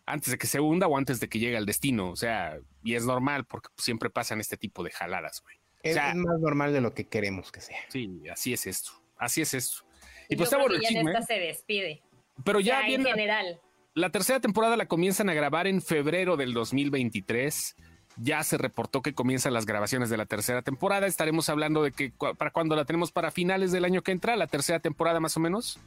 [0.07, 2.09] antes de que se hunda o antes de que llegue al destino.
[2.09, 5.57] O sea, y es normal porque siempre pasan este tipo de jaladas, güey.
[5.86, 7.77] O Es, sea, es más normal de lo que queremos que sea.
[7.89, 8.91] sí, así es esto.
[9.17, 9.83] Así es esto.
[10.27, 12.01] Y Yo pues está bueno ya en esta se despide.
[12.43, 13.59] Pero ya Ya, en viene la- general.
[13.93, 17.75] La tercera temporada la comienzan a grabar en febrero del 2023.
[18.17, 21.05] Ya se reportó que comienzan las grabaciones de la tercera temporada.
[21.07, 24.36] Estaremos hablando de que cu- para cuando la tenemos para finales del año que entra,
[24.36, 25.79] la tercera temporada más o menos.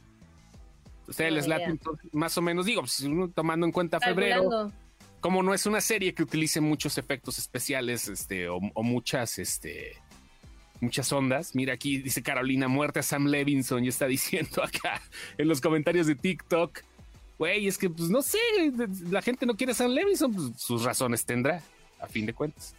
[1.07, 1.79] Ustedes No, les late
[2.13, 3.03] más o menos, digo, pues,
[3.35, 4.73] tomando en cuenta febrero, Calculando.
[5.19, 9.97] Como no es una serie que utilice muchos efectos especiales, este, o, o muchas, este,
[10.81, 11.55] muchas ondas.
[11.55, 15.01] Mira aquí dice Carolina, muerte a Sam Levinson, y está diciendo acá
[15.37, 16.81] en los comentarios de TikTok.
[17.37, 18.37] Güey, es que pues no sé,
[19.09, 21.61] la gente no quiere a Sam Levinson, pues sus razones tendrá,
[21.99, 22.75] a fin de cuentas.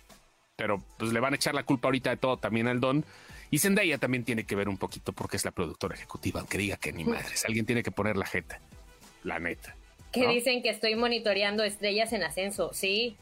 [0.57, 3.05] Pero pues le van a echar la culpa ahorita de todo también al Don.
[3.51, 6.76] Y Zendaya también tiene que ver un poquito porque es la productora ejecutiva, aunque diga
[6.76, 8.61] que ni madres, alguien tiene que poner la jeta,
[9.24, 9.74] la neta.
[10.12, 10.30] Que ¿no?
[10.30, 13.16] dicen que estoy monitoreando estrellas en ascenso, sí.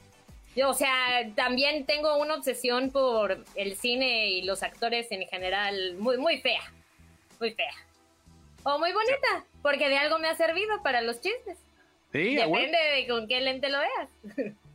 [0.56, 5.94] Yo, o sea, también tengo una obsesión por el cine y los actores en general
[5.98, 6.62] muy, muy fea.
[7.38, 7.72] Muy fea.
[8.64, 11.58] O muy bonita, porque de algo me ha servido para los chistes.
[12.12, 12.34] Sí.
[12.34, 14.54] Depende de con qué lente lo veas.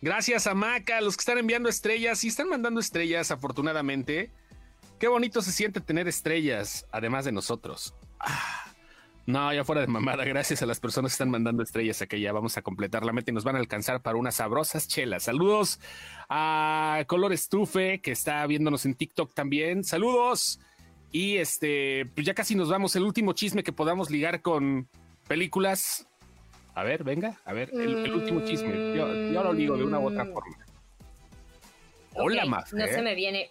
[0.00, 4.30] Gracias a Maca, los que están enviando estrellas y están mandando estrellas, afortunadamente.
[4.98, 7.94] Qué bonito se siente tener estrellas, además de nosotros.
[8.20, 8.73] Ah,
[9.26, 12.20] no, ya fuera de mamada, gracias a las personas que están mandando estrellas, a que
[12.20, 15.22] ya vamos a completar la meta y nos van a alcanzar para unas sabrosas chelas.
[15.22, 15.80] Saludos
[16.28, 19.82] a Color Estufe, que está viéndonos en TikTok también.
[19.82, 20.60] Saludos.
[21.10, 22.96] Y este, pues ya casi nos vamos.
[22.96, 24.88] El último chisme que podamos ligar con
[25.26, 26.06] películas.
[26.74, 28.96] A ver, venga, a ver, el, el último chisme.
[28.96, 30.56] Yo, yo lo ligo de una u otra forma.
[32.14, 32.76] Hola, Ok, Mafe.
[32.76, 33.50] No se me viene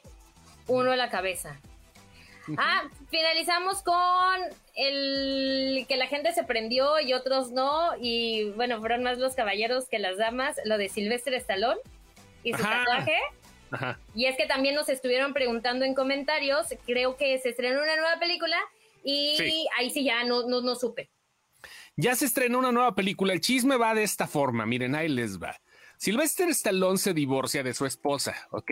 [0.67, 1.59] uno a la cabeza.
[2.57, 3.95] Ah, finalizamos con
[4.75, 7.91] el que la gente se prendió y otros no.
[7.99, 10.57] Y bueno, fueron más los caballeros que las damas.
[10.65, 11.79] Lo de Silvestre Stallone
[12.43, 12.79] y su Ajá.
[12.85, 13.17] tatuaje.
[13.71, 13.99] Ajá.
[14.13, 16.67] Y es que también nos estuvieron preguntando en comentarios.
[16.85, 18.57] Creo que se estrenó una nueva película
[19.03, 19.65] y Sí.
[19.77, 21.09] ahí sí ya no, no, no supe.
[21.95, 23.33] Ya se estrenó una nueva película.
[23.33, 24.65] El chisme va de esta forma.
[24.65, 25.59] Miren, ahí les va.
[25.97, 28.71] Sylvester Stallone se divorcia de su esposa, ¿ok?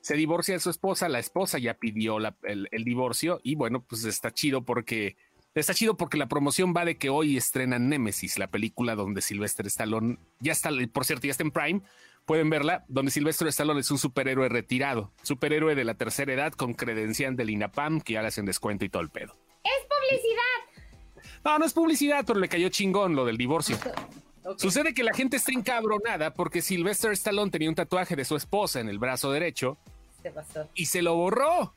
[0.00, 1.08] Se divorcia de su esposa.
[1.08, 5.16] La esposa ya pidió la- el, el divorcio y bueno, pues está chido porque
[5.54, 9.66] está chido porque la promoción va de que hoy estrenan Nemesis, la película donde Sylvester
[9.66, 11.82] Stallone ya está, por cierto, ya está en Prime.
[12.26, 16.74] Pueden verla, donde Sylvester Stallone es un superhéroe retirado, superhéroe de la tercera edad con
[16.74, 19.36] credencial del INAPAM que ya le hacen descuento y todo el pedo.
[19.64, 21.32] ¡Es publicidad!
[21.44, 23.76] No, no es publicidad, pero le cayó chingón lo del divorcio.
[24.56, 28.80] Sucede que la gente está encabronada porque Sylvester Stallone tenía un tatuaje de su esposa
[28.80, 29.76] en el brazo derecho
[30.22, 30.68] Se pasó.
[30.74, 31.74] y se lo borró.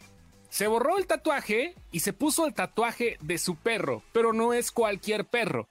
[0.49, 4.71] Se borró el tatuaje y se puso el tatuaje de su perro, pero no es
[4.71, 5.67] cualquier perro.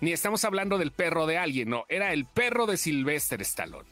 [0.00, 3.88] Ni estamos hablando del perro de alguien, no, era el perro de Sylvester Stallone.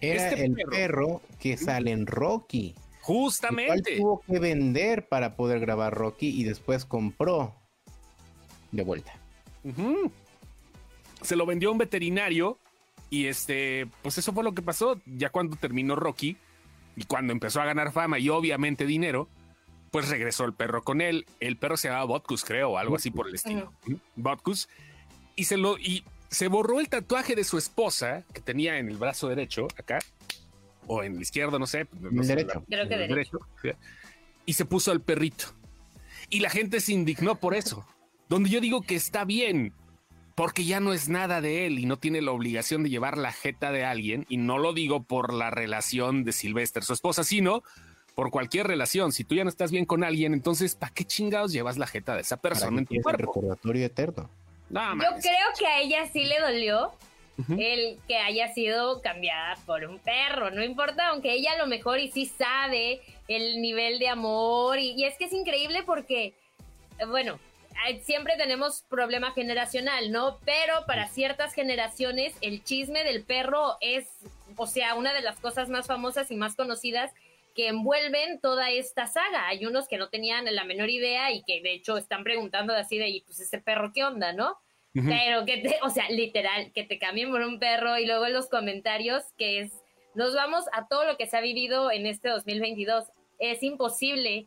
[0.00, 0.70] Era Este el perro.
[0.70, 2.68] perro que sale en Rocky.
[2.68, 3.96] el cual Justamente.
[3.96, 7.56] tuvo que vender para poder grabar Rocky y después compró
[8.70, 9.14] de vuelta.
[11.22, 12.58] Se lo vendió a un veterinario
[13.10, 15.00] y este, pues eso fue lo que pasó.
[15.06, 16.36] Ya cuando terminó Rocky
[16.96, 19.28] y cuando empezó a ganar fama y obviamente dinero,
[19.90, 21.26] pues regresó el perro con él.
[21.40, 23.72] El perro se llamaba Botkus, creo, o algo así por el estilo.
[24.16, 24.68] Botkus.
[25.36, 28.96] Y se lo y se borró el tatuaje de su esposa que tenía en el
[28.96, 29.98] brazo derecho, acá,
[30.86, 31.86] o en el izquierdo, no sé.
[32.00, 32.64] no el sé, derecho.
[32.68, 33.38] Creo que el derecho.
[34.44, 35.46] Y se puso al perrito.
[36.30, 37.86] Y la gente se indignó por eso.
[38.28, 39.72] Donde yo digo que está bien,
[40.38, 43.32] porque ya no es nada de él y no tiene la obligación de llevar la
[43.32, 44.24] jeta de alguien.
[44.28, 47.64] Y no lo digo por la relación de Sylvester, su esposa, sino
[48.14, 49.10] por cualquier relación.
[49.10, 52.14] Si tú ya no estás bien con alguien, entonces, ¿para qué chingados llevas la jeta
[52.14, 53.32] de esa persona en tu cuerpo?
[53.34, 54.30] recordatorio eterno.
[54.70, 56.92] No, Yo creo que a ella sí le dolió
[57.58, 60.52] el que haya sido cambiada por un perro.
[60.52, 64.78] No importa, aunque ella a lo mejor y sí sabe el nivel de amor.
[64.78, 66.34] Y, y es que es increíble porque,
[67.08, 67.40] bueno,
[68.02, 70.38] siempre tenemos problema generacional, ¿no?
[70.44, 74.08] Pero para ciertas generaciones el chisme del perro es,
[74.56, 77.12] o sea, una de las cosas más famosas y más conocidas
[77.54, 79.48] que envuelven toda esta saga.
[79.48, 82.98] Hay unos que no tenían la menor idea y que de hecho están preguntando así
[82.98, 84.58] de, "Y, pues ese perro, ¿qué onda, no?
[84.94, 85.08] Ujú.
[85.08, 88.32] Pero que te, o sea, literal, que te cambien por un perro y luego en
[88.32, 89.72] los comentarios que es,
[90.14, 93.04] nos vamos a todo lo que se ha vivido en este 2022.
[93.38, 94.46] Es imposible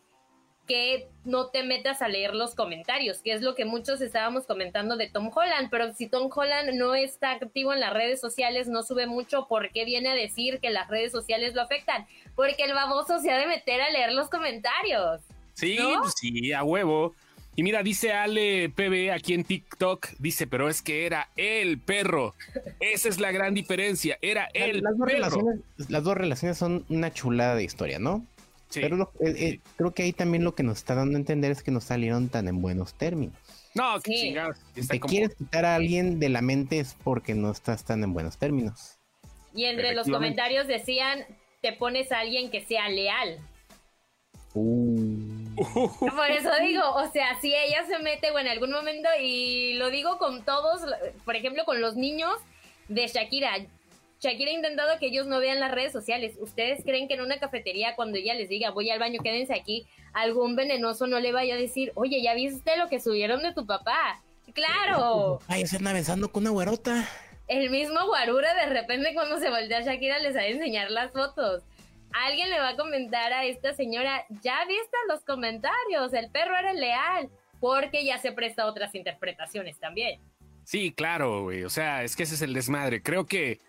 [0.72, 4.95] que no te metas a leer los comentarios, que es lo que muchos estábamos comentando
[4.95, 8.82] de Tom Holland, pero si Tom Holland no está activo en las redes sociales, no
[8.82, 12.07] sube mucho, ¿por qué viene a decir que las redes sociales lo afectan?
[12.38, 15.19] Porque el baboso se ha de meter a leer los comentarios.
[15.55, 16.03] Sí, ¿No?
[16.03, 17.15] pues sí, a huevo.
[17.57, 22.34] Y mira, dice Ale PB aquí en TikTok, dice, pero es que era el perro.
[22.80, 25.17] Esa es la gran diferencia, era el las, dos perro.
[25.17, 25.59] relaciones,
[25.89, 28.26] las dos relaciones son una chulada de historia, ¿no?
[28.72, 28.80] Sí.
[28.82, 31.51] Pero lo- eh, eh, creo que ahí también lo que nos está dando a entender
[31.51, 33.36] es que no salieron tan en buenos términos.
[33.76, 34.22] No, qué Sí.
[34.22, 34.57] chingados.
[34.89, 38.13] Te como- quieres quitar a alguien de la mente es porque no estás tan en
[38.13, 38.97] buenos términos.
[39.53, 41.26] Y entre los comentarios decían,
[41.61, 43.39] te pones a alguien que sea leal.
[44.53, 45.55] Uh,
[45.99, 49.89] Por eso digo, o sea, si ella se mete o en algún momento, y lo
[49.89, 50.82] digo con todos,
[51.24, 52.34] por ejemplo, con los niños
[52.89, 53.51] de Shakira.
[54.22, 56.36] Shakira ha intentado que ellos no vean las redes sociales.
[56.39, 59.88] ¿Ustedes creen que en una cafetería, cuando ella les diga, voy al baño, quédense aquí,
[60.13, 63.65] algún venenoso no le vaya a decir, oye, ¿ya viste lo que subieron de tu
[63.65, 64.22] papá?
[64.53, 65.39] ¡Claro!
[65.47, 67.09] Ay, se anda besando con una güerota.
[67.47, 71.11] El mismo Guarura de repente cuando se voltea a Shakira les va a enseñar las
[71.11, 71.63] fotos.
[72.13, 76.74] Alguien le va a comentar a esta señora, ya viste los comentarios, el perro era
[76.74, 80.19] leal, porque ya se presta a otras interpretaciones también.
[80.63, 81.63] Sí, claro, güey.
[81.63, 83.01] O sea, es que ese es el desmadre.
[83.01, 83.59] Creo que,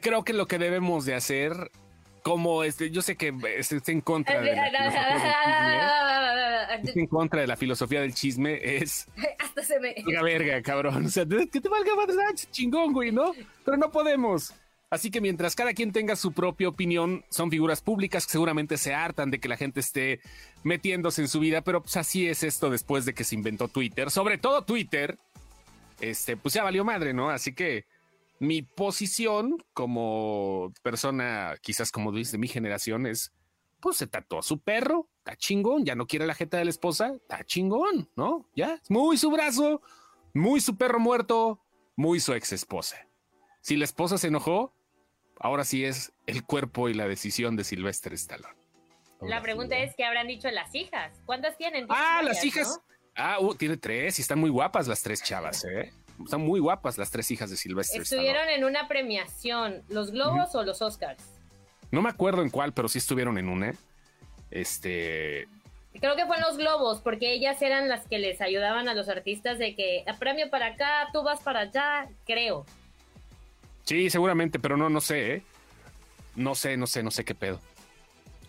[0.00, 1.70] creo que lo que debemos de hacer,
[2.22, 7.00] como este, yo sé que este, está en contra de la filosofía del chisme, está
[7.00, 9.08] en contra de la filosofía del chisme, es
[9.38, 9.94] Hasta se me...
[10.04, 11.06] Valga verga, cabrón.
[11.06, 13.32] O sea, que te valga madre, ah, chingón, güey, ¿no?
[13.64, 14.54] Pero no podemos.
[14.94, 18.94] Así que mientras cada quien tenga su propia opinión, son figuras públicas que seguramente se
[18.94, 20.20] hartan de que la gente esté
[20.62, 24.10] metiéndose en su vida, pero pues así es esto después de que se inventó Twitter.
[24.10, 25.18] Sobre todo Twitter,
[26.00, 27.30] este, pues ya valió madre, ¿no?
[27.30, 27.86] Así que
[28.38, 33.32] mi posición como persona, quizás como dices, de mi generación es,
[33.80, 36.70] pues se tatuó a su perro, está chingón, ya no quiere la jeta de la
[36.70, 38.48] esposa, está chingón, ¿no?
[38.54, 39.82] Ya, es muy su brazo,
[40.32, 41.60] muy su perro muerto,
[41.96, 43.06] muy su ex esposa.
[43.60, 44.74] Si la esposa se enojó,
[45.38, 48.54] ahora sí es el cuerpo y la decisión de Sylvester Stallone.
[49.20, 51.12] La pregunta es, ¿qué habrán dicho las hijas?
[51.24, 51.86] ¿Cuántas tienen?
[51.88, 52.76] Ah, las hijas.
[52.76, 52.94] ¿no?
[53.16, 55.92] Ah, uh, tiene tres y están muy guapas las tres chavas, ¿eh?
[56.22, 58.54] Están muy guapas las tres hijas de Sylvester Estuvieron Stallone.
[58.54, 61.22] en una premiación, ¿los Globos o los Oscars?
[61.90, 63.72] No me acuerdo en cuál, pero sí estuvieron en una.
[64.50, 65.48] Este,
[66.00, 69.08] Creo que fue en los globos, porque ellas eran las que les ayudaban a los
[69.08, 72.66] artistas de que premio para acá, tú vas para allá, creo.
[73.84, 75.42] Sí, seguramente, pero no, no sé, ¿eh?
[76.34, 77.60] No sé, no sé, no sé qué pedo.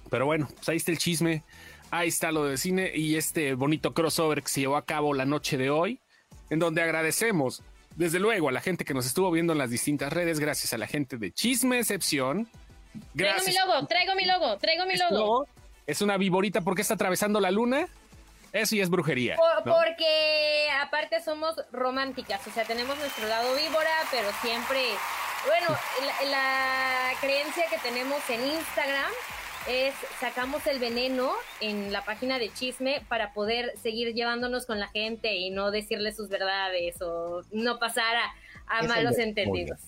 [0.10, 1.44] Pero bueno, pues ahí está el chisme.
[1.92, 5.26] Ahí está lo de cine y este bonito crossover que se llevó a cabo la
[5.26, 6.02] noche de hoy,
[6.50, 7.62] en donde agradecemos,
[7.96, 10.78] desde luego, a la gente que nos estuvo viendo en las distintas redes, gracias a
[10.78, 12.50] la gente de Chisme Excepción.
[13.16, 15.16] Traigo mi logo, traigo mi logo, traigo mi logo.
[15.18, 15.48] logo
[15.88, 17.88] Es una viborita porque está atravesando la luna.
[18.54, 19.36] Eso ya es brujería.
[19.36, 19.76] Por- ¿no?
[19.76, 24.82] Porque aparte somos románticas, o sea, tenemos nuestro lado víbora, pero siempre,
[25.46, 25.78] bueno,
[26.24, 29.12] la, la creencia que tenemos en Instagram
[29.68, 34.88] es sacamos el veneno en la página de chisme para poder seguir llevándonos con la
[34.90, 38.16] gente y no decirle sus verdades o no pasar
[38.68, 39.80] a, malos entendidos.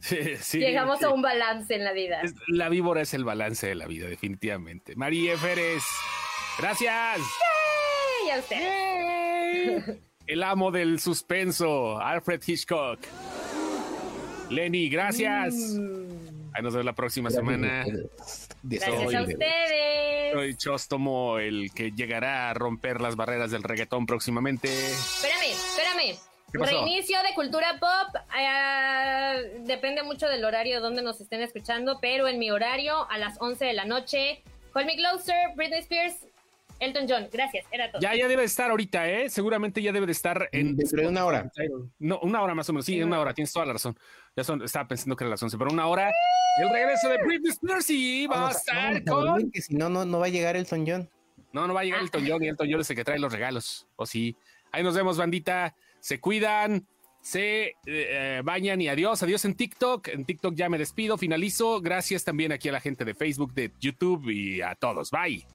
[0.00, 1.04] Sí, sí, Llegamos sí.
[1.04, 2.20] a un balance en la vida.
[2.22, 4.94] Es- La víbora es el balance de la vida, definitivamente.
[4.96, 5.82] María Férez,
[6.58, 7.20] gracias.
[8.26, 9.98] Y a ustedes.
[10.26, 13.00] El amo del suspenso, Alfred Hitchcock.
[14.50, 15.54] Lenny, gracias.
[16.54, 17.84] Ahí nos vemos la próxima semana.
[18.62, 20.32] Gracias a ustedes.
[20.32, 24.68] Soy Chostomo, el que llegará a romper las barreras del reggaetón próximamente.
[24.68, 26.18] Espérame, espérame.
[26.52, 28.22] Reinicio de Cultura Pop.
[28.38, 33.40] eh, depende mucho del horario donde nos estén escuchando, pero en mi horario, a las
[33.40, 34.42] 11 de la noche,
[34.72, 36.26] Call Me Closer, Britney Spears,
[36.78, 38.00] Elton John, gracias, era todo.
[38.00, 39.30] Ya, ya debe de estar ahorita, ¿eh?
[39.30, 40.76] Seguramente ya debe de estar en.
[40.76, 41.50] Dentro de una hora.
[41.98, 42.86] No, una hora más o menos.
[42.86, 43.96] Sí, una hora, tienes toda la razón.
[44.36, 46.10] Ya son, estaba pensando que era las 11, pero una hora.
[46.60, 49.50] El regreso de Britney Spears y va a estar a con.
[49.50, 51.08] que si no, no, no va a llegar Elton John.
[51.52, 53.32] No, no va a llegar Elton John y Elton John es el que trae los
[53.32, 53.86] regalos.
[53.96, 54.36] O sí.
[54.72, 55.74] Ahí nos vemos, bandita.
[56.00, 56.86] Se cuidan,
[57.22, 59.22] se eh, bañan y adiós.
[59.22, 60.08] Adiós en TikTok.
[60.08, 61.80] En TikTok ya me despido, finalizo.
[61.80, 65.10] Gracias también aquí a la gente de Facebook, de YouTube y a todos.
[65.10, 65.46] Bye.